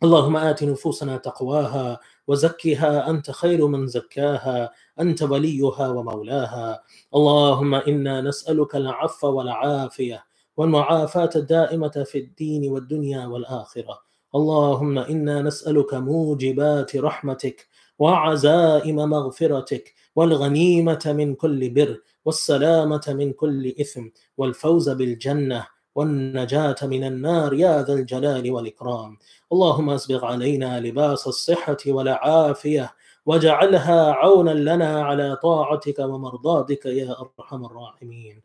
اللهم 0.02 0.36
آت 0.36 0.64
نفوسنا 0.64 1.16
تقواها 1.16 2.00
وزكها 2.28 3.10
أنت 3.10 3.30
خير 3.30 3.66
من 3.66 3.86
زكاها 3.86 4.72
أنت 5.00 5.22
وليها 5.22 5.88
ومولاها. 5.88 6.82
اللهم 7.14 7.74
إنا 7.74 8.20
نسألك 8.20 8.76
العفو 8.76 9.28
والعافية 9.28 10.24
والمعافاة 10.56 11.30
الدائمة 11.36 12.04
في 12.06 12.18
الدين 12.18 12.70
والدنيا 12.70 13.26
والآخرة. 13.26 13.98
اللهم 14.34 14.98
إنا 14.98 15.42
نسألك 15.42 15.94
موجبات 15.94 16.96
رحمتك 16.96 17.66
وعزائم 17.98 18.96
مغفرتك 18.96 19.94
والغنيمة 20.16 21.14
من 21.16 21.34
كل 21.34 21.70
بر 21.70 22.00
والسلامة 22.24 23.02
من 23.08 23.32
كل 23.32 23.74
إثم 23.80 24.06
والفوز 24.36 24.88
بالجنة 24.88 25.66
والنجاة 25.94 26.76
من 26.82 27.04
النار 27.04 27.54
يا 27.54 27.82
ذا 27.82 27.92
الجلال 27.92 28.50
والإكرام. 28.50 29.18
اللهم 29.52 29.90
اسبغ 29.90 30.24
علينا 30.24 30.80
لباس 30.80 31.26
الصحة 31.26 31.76
والعافية 31.86 32.94
واجعلها 33.26 34.12
عونا 34.12 34.50
لنا 34.50 35.02
على 35.02 35.36
طاعتك 35.42 35.98
ومرضاتك 35.98 36.86
يا 36.86 37.16
أرحم 37.20 37.64
الراحمين. 37.64 38.42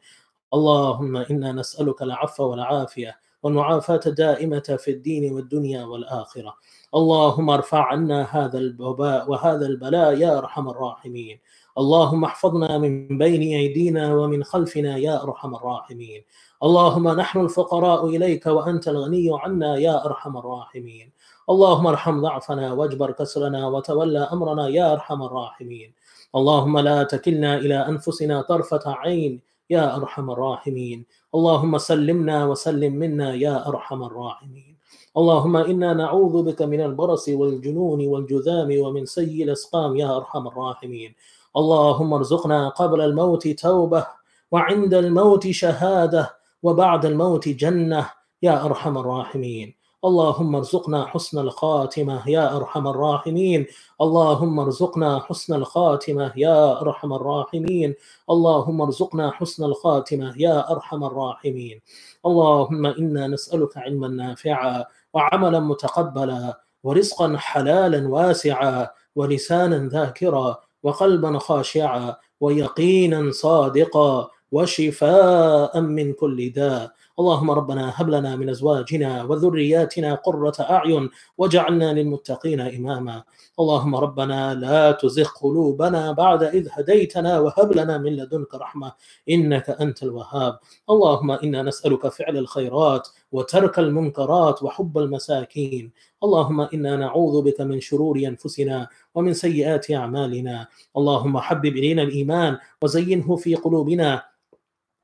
اللهم 0.54 1.18
إنا 1.18 1.52
نسألك 1.52 2.02
العفو 2.02 2.44
والعافية 2.44 3.18
والمعافاة 3.44 4.00
الدائمة 4.06 4.78
في 4.80 4.92
الدين 4.92 5.34
والدنيا 5.34 5.86
والآخرة. 5.86 6.56
اللهم 6.96 7.50
ارفع 7.50 7.86
عنا 7.86 8.28
هذا 8.32 8.60
الوباء 8.60 9.32
وهذا 9.32 9.66
البلاء 9.66 10.18
يا 10.18 10.38
أرحم 10.38 10.70
الراحمين. 10.70 11.40
اللهم 11.78 12.24
احفظنا 12.24 12.78
من 12.78 13.18
بين 13.18 13.42
أيدينا 13.42 14.16
ومن 14.16 14.44
خلفنا 14.44 14.98
يا 14.98 15.24
أرحم 15.24 15.56
الراحمين. 15.56 16.24
اللهم 16.64 17.08
نحن 17.10 17.40
الفقراء 17.40 18.06
إليك 18.06 18.46
وأنت 18.46 18.88
الغني 18.88 19.30
عنا 19.32 19.78
يا 19.78 20.06
أرحم 20.06 20.38
الراحمين. 20.38 21.12
اللهم 21.50 21.88
ارحم 21.88 22.22
ضعفنا 22.22 22.74
واجبر 22.74 23.12
كسرنا 23.12 23.68
وتولى 23.68 24.20
أمرنا 24.20 24.68
يا 24.68 24.94
أرحم 24.94 25.24
الراحمين. 25.24 25.94
اللهم 26.36 26.80
لا 26.80 27.04
تكلنا 27.04 27.58
إلى 27.58 27.88
أنفسنا 27.88 28.42
طرفة 28.42 28.82
عين 28.86 29.51
يا 29.72 29.96
أرحم 29.96 30.32
الراحمين. 30.32 31.06
اللهم 31.36 31.78
سلمنا 31.78 32.46
وسلم 32.46 32.94
منا 32.94 33.34
يا 33.34 33.68
أرحم 33.68 34.04
الراحمين. 34.04 34.78
اللهم 35.18 35.58
إنا 35.58 35.94
نعوذ 35.94 36.44
بك 36.44 36.62
من 36.62 36.82
البرص 36.82 37.30
والجنون 37.30 38.08
والجذام 38.08 38.70
ومن 38.82 39.06
سيء 39.06 39.44
الأسقام 39.44 39.96
يا 39.96 40.18
أرحم 40.18 40.48
الراحمين. 40.48 41.16
اللهم 41.58 42.14
ارزقنا 42.14 42.70
قبل 42.70 43.02
الموت 43.02 43.48
توبة 43.48 44.08
وعند 44.52 44.94
الموت 44.94 45.48
شهادة 45.48 46.36
وبعد 46.64 47.06
الموت 47.06 47.50
جنة 47.50 48.10
يا 48.44 48.66
أرحم 48.66 48.98
الراحمين. 48.98 49.81
اللهم 50.06 50.56
ارزقنا 50.56 51.06
حسن 51.06 51.40
الخاتمة 51.40 52.30
يا 52.30 52.58
أرحم 52.58 52.88
الراحمين. 52.88 53.66
اللهم 54.02 54.60
ارزقنا 54.60 55.20
حسن 55.20 55.54
الخاتمة 55.54 56.32
يا 56.36 56.82
أرحم 56.82 57.14
الراحمين. 57.14 57.96
اللهم 58.30 58.82
ارزقنا 58.82 59.32
حسن 59.32 59.64
الخاتمة 59.64 60.34
يا 60.38 60.72
أرحم 60.72 61.04
الراحمين. 61.04 61.82
اللهم 62.26 62.86
إنا 62.86 63.28
نسألك 63.28 63.78
علما 63.78 64.08
نافعا 64.08 64.86
وعملا 65.14 65.60
متقبلا 65.60 66.62
ورزقا 66.84 67.38
حلالا 67.38 68.10
واسعا 68.10 68.88
ولسانا 69.16 69.90
ذاكرا 69.90 70.58
وقلبا 70.84 71.40
خاشعا 71.40 72.16
ويقينا 72.42 73.32
صادقا 73.32 74.28
وشفاء 74.52 75.82
من 75.82 76.14
كل 76.14 76.50
داء. 76.50 76.92
اللهم 77.20 77.52
ربنا 77.52 77.94
هب 77.96 78.10
لنا 78.10 78.36
من 78.36 78.50
أزواجنا 78.50 79.24
وذرياتنا 79.24 80.16
قرة 80.16 80.54
أعين 80.60 81.10
واجعلنا 81.38 81.94
للمتقين 81.94 82.60
إماما. 82.62 83.24
اللهم 83.60 83.96
ربنا 83.96 84.54
لا 84.54 84.92
تزغ 84.92 85.28
قلوبنا 85.42 86.12
بعد 86.12 86.44
إذ 86.44 86.68
هديتنا 86.72 87.40
وهب 87.40 87.72
لنا 87.72 87.98
من 87.98 88.16
لدنك 88.16 88.56
رحمة 88.56 88.92
إنك 89.30 89.70
أنت 89.70 90.04
الوهاب. 90.04 90.60
اللهم 90.90 91.32
إنا 91.32 91.64
نسألك 91.64 92.08
فعل 92.08 92.38
الخيرات 92.38 93.08
وترك 93.32 93.80
المنكرات 93.80 94.64
وحب 94.64 94.98
المساكين. 94.98 95.92
اللهم 96.24 96.62
إنا 96.62 96.96
نعوذ 96.96 97.42
بك 97.42 97.62
من 97.62 97.80
شرور 97.80 98.18
أنفسنا 98.18 98.88
ومن 99.16 99.34
سيئات 99.34 99.92
أعمالنا. 99.92 100.68
اللهم 100.98 101.38
حبب 101.38 101.66
إلينا 101.66 102.02
الإيمان 102.02 102.58
وزينه 102.82 103.36
في 103.36 103.56
قلوبنا 103.56 104.31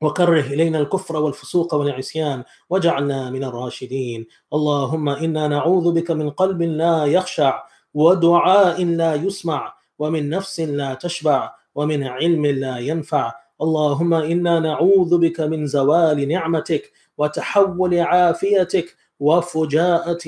وكره 0.00 0.40
إلينا 0.40 0.78
الكفر 0.78 1.16
والفسوق 1.16 1.74
والعصيان 1.74 2.44
واجعلنا 2.70 3.30
من 3.30 3.44
الراشدين. 3.44 4.26
اللهم 4.54 5.08
إنا 5.08 5.48
نعوذ 5.48 5.92
بك 5.92 6.10
من 6.10 6.30
قلب 6.30 6.62
لا 6.62 7.04
يخشع 7.04 7.62
ودعاء 7.94 8.84
لا 8.84 9.14
يسمع 9.14 9.74
ومن 9.98 10.30
نفس 10.30 10.60
لا 10.60 10.94
تشبع 10.94 11.52
ومن 11.74 12.04
علم 12.04 12.46
لا 12.46 12.78
ينفع. 12.78 13.32
اللهم 13.62 14.14
إنا 14.14 14.60
نعوذ 14.60 15.18
بك 15.18 15.40
من 15.40 15.66
زوال 15.66 16.28
نعمتك 16.28 16.92
وتحول 17.18 18.00
عافيتك 18.00 18.96
وفجاءة 19.20 20.24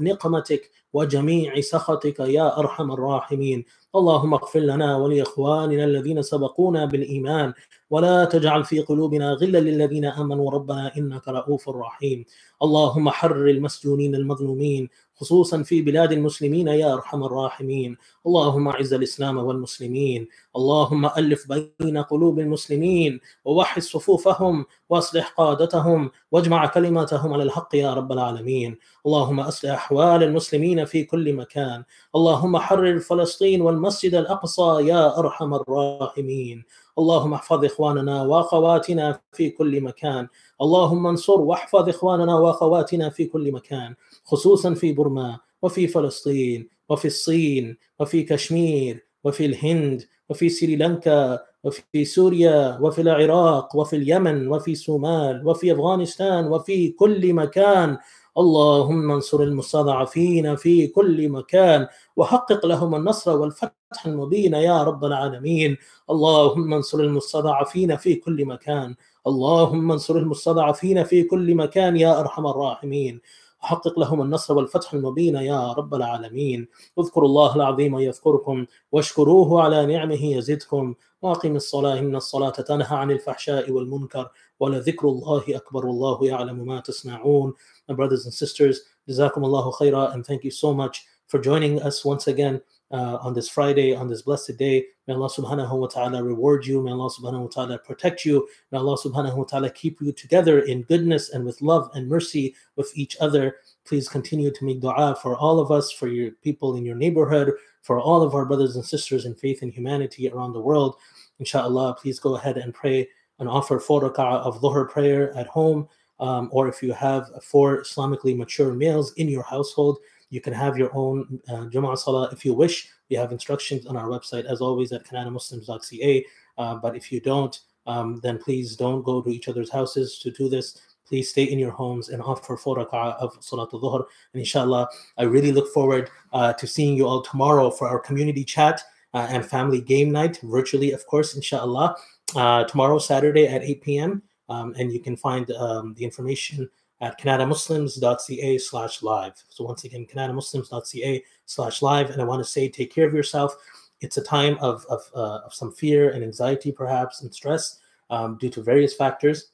نقمتك 0.00 0.70
وجميع 0.92 1.60
سخطك 1.60 2.20
يا 2.20 2.58
أرحم 2.58 2.92
الراحمين. 2.92 3.64
اللهم 3.96 4.34
اغفر 4.34 4.60
لنا 4.60 4.96
ولإخواننا 4.96 5.84
الذين 5.84 6.22
سبقونا 6.22 6.84
بالإيمان 6.84 7.52
ولا 7.90 8.24
تجعل 8.24 8.64
في 8.64 8.80
قلوبنا 8.80 9.32
غلا 9.32 9.58
للذين 9.58 10.04
آمنوا 10.04 10.50
ربنا 10.50 10.96
إنك 10.96 11.28
رؤوف 11.28 11.68
رحيم. 11.68 12.24
اللهم 12.62 13.10
حرر 13.10 13.50
المسجونين 13.50 14.14
المظلومين 14.14 14.88
خصوصا 15.16 15.62
في 15.62 15.82
بلاد 15.82 16.12
المسلمين 16.12 16.68
يا 16.68 16.94
أرحم 16.94 17.24
الراحمين. 17.24 17.96
اللهم 18.26 18.68
أعز 18.68 18.92
الإسلام 18.92 19.36
والمسلمين. 19.36 20.28
اللهم 20.56 21.06
ألف 21.06 21.48
بين 21.48 21.98
قلوب 21.98 22.38
المسلمين 22.38 23.20
ووحد 23.44 23.82
صفوفهم 23.82 24.64
وأصلح 24.90 25.28
قادتهم 25.28 26.10
واجمع 26.32 26.66
كلماتهم 26.66 27.32
على 27.32 27.42
الحق 27.42 27.74
يا 27.74 27.94
رب 27.94 28.12
العالمين. 28.12 28.78
اللهم 29.06 29.40
أصلح 29.40 29.72
أحوال 29.72 30.22
المسلمين 30.22 30.84
في 30.84 31.04
كل 31.04 31.32
مكان. 31.32 31.84
اللهم 32.14 32.56
حرر 32.58 32.98
فلسطين 32.98 33.60
والمسجد 33.60 34.14
الأقصى 34.14 34.86
يا 34.86 35.18
أرحم 35.18 35.54
الراحمين. 35.54 36.64
اللهم 36.98 37.34
احفظ 37.34 37.64
إخواننا 37.64 38.22
وأخواتنا 38.22 39.20
في 39.32 39.50
كل 39.50 39.80
مكان. 39.80 40.28
اللهم 40.62 41.06
انصر 41.06 41.40
واحفظ 41.40 41.88
إخواننا 41.88 42.34
وأخواتنا 42.38 43.10
في 43.10 43.24
كل 43.24 43.52
مكان 43.52 43.94
خصوصا 44.24 44.74
في 44.74 44.92
برما 44.92 45.38
وفي 45.62 45.86
فلسطين 45.86 46.68
وفي 46.88 47.04
الصين 47.04 47.76
وفي 48.00 48.22
كشمير 48.22 49.06
وفي 49.24 49.46
الهند 49.46 50.02
وفي 50.28 50.48
سريلانكا 50.48 51.38
وفي 51.64 52.04
سوريا 52.04 52.78
وفي 52.80 53.00
العراق 53.00 53.76
وفي 53.76 53.96
اليمن 53.96 54.48
وفي 54.48 54.72
الصومال 54.72 55.46
وفي 55.48 55.72
أفغانستان 55.72 56.46
وفي 56.46 56.88
كل 56.88 57.32
مكان. 57.34 57.98
اللهم 58.38 59.10
انصر 59.10 59.42
المستضعفين 59.42 60.56
في 60.56 60.86
كل 60.86 61.28
مكان 61.28 61.86
وحقق 62.16 62.66
لهم 62.66 62.94
النصر 62.94 63.38
والفتح 63.38 64.06
المبين 64.06 64.54
يا 64.54 64.82
رب 64.82 65.04
العالمين. 65.04 65.76
اللهم 66.10 66.74
انصر 66.74 67.00
المستضعفين 67.00 67.96
في 67.96 68.14
كل 68.14 68.44
مكان. 68.44 68.94
اللهم 69.26 69.92
انصر 69.92 70.16
المستضعفين 70.16 71.04
في 71.04 71.22
كل 71.22 71.54
مكان 71.54 71.96
يا 71.96 72.20
أرحم 72.20 72.46
الراحمين. 72.46 73.20
وحقق 73.62 73.98
لهم 73.98 74.22
النصر 74.22 74.56
والفتح 74.56 74.94
المبين 74.94 75.34
يا 75.34 75.72
رب 75.72 75.94
العالمين. 75.94 76.68
اذكروا 76.98 77.28
الله 77.28 77.56
العظيم 77.56 77.98
يذكركم 77.98 78.66
واشكروه 78.92 79.62
على 79.62 79.86
نعمه 79.86 80.24
يزدكم. 80.24 80.94
واقم 81.22 81.56
الصلاة 81.56 81.98
إن 81.98 82.16
الصلاة 82.16 82.50
تنهى 82.50 82.96
عن 82.96 83.10
الفحشاء 83.10 83.70
والمنكر 83.70 84.30
ولذكر 84.60 85.08
الله 85.08 85.44
أكبر 85.48 85.86
والله 85.86 86.26
يعلم 86.26 86.66
ما 86.66 86.80
تصنعون. 86.80 87.54
My 87.88 87.94
brothers 87.94 88.24
and 88.24 88.34
sisters, 88.34 88.82
Jazakum 89.08 89.44
Allahu 89.44 89.72
khaira, 89.72 90.12
and 90.12 90.24
thank 90.24 90.44
you 90.44 90.50
so 90.50 90.74
much 90.74 91.06
for 91.26 91.38
joining 91.38 91.80
us 91.82 92.04
once 92.04 92.26
again 92.26 92.60
uh, 92.90 93.18
on 93.20 93.34
this 93.34 93.48
Friday, 93.48 93.94
on 93.94 94.08
this 94.08 94.22
blessed 94.22 94.56
day. 94.56 94.84
May 95.06 95.14
Allah 95.14 95.28
subhanahu 95.28 95.78
wa 95.78 95.86
ta'ala 95.86 96.22
reward 96.22 96.66
you. 96.66 96.82
May 96.82 96.90
Allah 96.90 97.10
subhanahu 97.10 97.42
wa 97.42 97.48
ta'ala 97.48 97.78
protect 97.78 98.24
you. 98.24 98.48
May 98.72 98.78
Allah 98.78 98.96
subhanahu 98.96 99.36
wa 99.36 99.44
ta'ala 99.44 99.70
keep 99.70 100.00
you 100.00 100.12
together 100.12 100.60
in 100.60 100.82
goodness 100.82 101.30
and 101.30 101.44
with 101.44 101.60
love 101.60 101.90
and 101.94 102.08
mercy 102.08 102.54
with 102.76 102.90
each 102.94 103.16
other. 103.20 103.56
Please 103.86 104.08
continue 104.08 104.50
to 104.50 104.64
make 104.64 104.80
dua 104.80 105.16
for 105.22 105.36
all 105.36 105.60
of 105.60 105.70
us, 105.70 105.92
for 105.92 106.08
your 106.08 106.32
people 106.42 106.76
in 106.76 106.84
your 106.84 106.96
neighborhood, 106.96 107.52
for 107.82 108.00
all 108.00 108.22
of 108.22 108.34
our 108.34 108.44
brothers 108.44 108.76
and 108.76 108.84
sisters 108.84 109.24
in 109.24 109.34
faith 109.34 109.62
and 109.62 109.72
humanity 109.72 110.28
around 110.30 110.52
the 110.52 110.60
world. 110.60 110.96
Inshallah, 111.38 111.96
please 112.00 112.18
go 112.18 112.36
ahead 112.36 112.56
and 112.56 112.74
pray 112.74 113.08
and 113.38 113.48
offer 113.48 113.78
four 113.78 114.02
rak'ah 114.02 114.40
of 114.40 114.60
dhuhr 114.60 114.88
prayer 114.88 115.36
at 115.36 115.46
home. 115.46 115.88
Um, 116.20 116.48
or 116.52 116.68
if 116.68 116.82
you 116.82 116.92
have 116.92 117.30
four 117.42 117.82
Islamically 117.82 118.36
mature 118.36 118.72
males 118.72 119.12
in 119.14 119.28
your 119.28 119.44
household, 119.44 119.98
you 120.30 120.40
can 120.40 120.52
have 120.52 120.76
your 120.76 120.90
own 120.94 121.40
uh, 121.48 121.66
Jum'ah 121.66 121.96
Salah 121.98 122.28
if 122.32 122.44
you 122.44 122.54
wish. 122.54 122.88
We 123.08 123.16
have 123.16 123.32
instructions 123.32 123.86
on 123.86 123.96
our 123.96 124.08
website, 124.08 124.44
as 124.44 124.60
always, 124.60 124.92
at 124.92 125.04
kanatamuslims.ca. 125.04 126.26
Uh, 126.58 126.74
but 126.76 126.96
if 126.96 127.10
you 127.10 127.20
don't, 127.20 127.58
um, 127.86 128.20
then 128.22 128.38
please 128.38 128.76
don't 128.76 129.02
go 129.02 129.22
to 129.22 129.30
each 129.30 129.48
other's 129.48 129.70
houses 129.70 130.18
to 130.18 130.30
do 130.30 130.48
this. 130.48 130.78
Please 131.06 131.30
stay 131.30 131.44
in 131.44 131.58
your 131.58 131.70
homes 131.70 132.10
and 132.10 132.20
offer 132.20 132.56
four 132.56 132.76
rak'ah 132.76 133.16
of 133.16 133.38
Salat 133.40 133.72
al-Dhuhr. 133.72 134.04
And 134.34 134.40
inshallah, 134.40 134.88
I 135.16 135.22
really 135.22 135.52
look 135.52 135.72
forward 135.72 136.10
uh, 136.34 136.52
to 136.52 136.66
seeing 136.66 136.94
you 136.94 137.06
all 137.06 137.22
tomorrow 137.22 137.70
for 137.70 137.88
our 137.88 137.98
community 137.98 138.44
chat 138.44 138.82
uh, 139.14 139.26
and 139.30 139.46
family 139.46 139.80
game 139.80 140.10
night, 140.10 140.38
virtually, 140.42 140.92
of 140.92 141.06
course, 141.06 141.34
inshallah. 141.34 141.96
Uh, 142.36 142.64
tomorrow, 142.64 142.98
Saturday 142.98 143.46
at 143.46 143.62
8 143.62 143.82
p.m. 143.82 144.22
Um, 144.48 144.74
and 144.78 144.92
you 144.92 145.00
can 145.00 145.16
find 145.16 145.50
um, 145.52 145.94
the 145.94 146.04
information 146.04 146.68
at 147.00 147.20
kanatamuslims.ca 147.20 148.58
slash 148.58 149.02
live. 149.02 149.42
So 149.48 149.64
once 149.64 149.84
again, 149.84 150.06
kanatamuslims.ca 150.06 151.24
slash 151.46 151.82
live. 151.82 152.10
And 152.10 152.20
I 152.20 152.24
want 152.24 152.40
to 152.44 152.50
say, 152.50 152.68
take 152.68 152.92
care 152.92 153.06
of 153.06 153.14
yourself. 153.14 153.54
It's 154.00 154.16
a 154.16 154.22
time 154.22 154.56
of, 154.60 154.84
of, 154.88 155.02
uh, 155.14 155.40
of 155.44 155.54
some 155.54 155.72
fear 155.72 156.10
and 156.10 156.22
anxiety, 156.22 156.72
perhaps, 156.72 157.22
and 157.22 157.32
stress 157.32 157.80
um, 158.10 158.36
due 158.38 158.50
to 158.50 158.62
various 158.62 158.94
factors. 158.94 159.52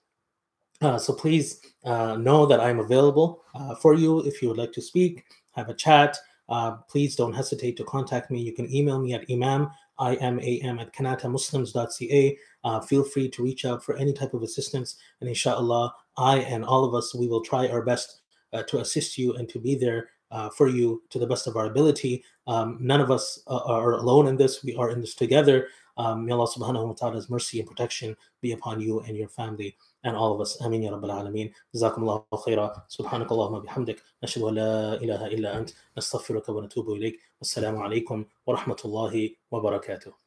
Uh, 0.80 0.98
so 0.98 1.12
please 1.12 1.61
uh, 1.85 2.16
know 2.16 2.46
that 2.46 2.61
I'm 2.61 2.80
available 2.80 3.42
uh, 3.54 3.74
for 3.74 3.94
you 3.94 4.20
if 4.20 4.42
you 4.42 4.48
would 4.48 4.59
like 4.59 4.72
to 4.72 4.83
speak, 4.83 5.24
have 5.52 5.68
a 5.68 5.74
chat. 5.74 6.18
Uh, 6.48 6.72
please 6.88 7.16
don't 7.16 7.33
hesitate 7.33 7.76
to 7.76 7.85
contact 7.85 8.30
me. 8.30 8.40
You 8.40 8.52
can 8.52 8.72
email 8.74 8.98
me 8.98 9.14
at 9.14 9.24
imam, 9.30 9.70
I-M-A-M 9.98 10.78
at 10.78 10.92
kanatamuslims.ca 10.92 12.38
uh, 12.64 12.81
feel 12.81 13.05
free 13.05 13.29
to 13.29 13.42
reach 13.42 13.64
out 13.64 13.85
for 13.85 13.96
any 13.96 14.12
type 14.12 14.35
of 14.35 14.42
assistance. 14.42 14.96
And 15.20 15.29
inshallah, 15.29 15.94
I 16.16 16.38
and 16.38 16.64
all 16.64 16.85
of 16.85 16.94
us, 16.94 17.14
we 17.14 17.29
will 17.29 17.42
try 17.42 17.68
our 17.68 17.83
best 17.83 18.22
uh, 18.53 18.62
to 18.64 18.81
assist 18.81 19.18
you 19.18 19.35
and 19.35 19.48
to 19.50 19.59
be 19.59 19.74
there 19.74 20.09
uh, 20.31 20.50
for 20.50 20.68
you 20.68 21.03
to 21.11 21.18
the 21.18 21.27
best 21.27 21.46
of 21.46 21.57
our 21.57 21.66
ability. 21.66 22.24
Um, 22.46 22.79
none 22.81 23.00
of 23.00 23.11
us 23.11 23.40
uh, 23.46 23.61
are 23.66 23.92
alone 23.92 24.27
in 24.27 24.37
this. 24.37 24.64
We 24.64 24.74
are 24.77 24.90
in 24.90 25.00
this 25.00 25.14
together. 25.14 25.68
Um, 25.96 26.27
may 26.27 26.33
Allah 26.33 26.48
subhanahu 26.48 26.88
wa 26.88 26.92
ta'ala's 26.94 27.31
mercy 27.31 27.61
and 27.61 27.68
protection 27.68 28.16
be 28.42 28.50
upon 28.50 28.81
you 28.81 29.00
and 29.00 29.16
your 29.16 29.29
family 29.29 29.77
and 30.03 30.16
all 30.16 30.35
of 30.35 30.40
us. 30.40 30.61
Amin 30.61 30.83
ya 30.83 30.90
rabbal 30.90 31.11
alameen. 31.11 31.53
Jazakumullahu 31.74 32.27
khaira. 32.33 32.83
Subhanakallahumma 32.90 33.64
bihamdik. 33.64 34.00
Nashadu 34.24 34.53
la 34.53 34.98
ilaha 34.98 35.31
illa 35.31 35.53
ant. 35.53 35.74
Nastaghfiruka 35.96 36.48
wa 36.48 36.62
natubu 36.62 36.98
ilayk. 36.98 37.18
Wassalamu 37.40 37.79
alaikum 37.87 38.27
wa 38.44 38.57
rahmatullahi 38.57 39.37
wa 39.50 39.62
barakatuh. 39.62 40.24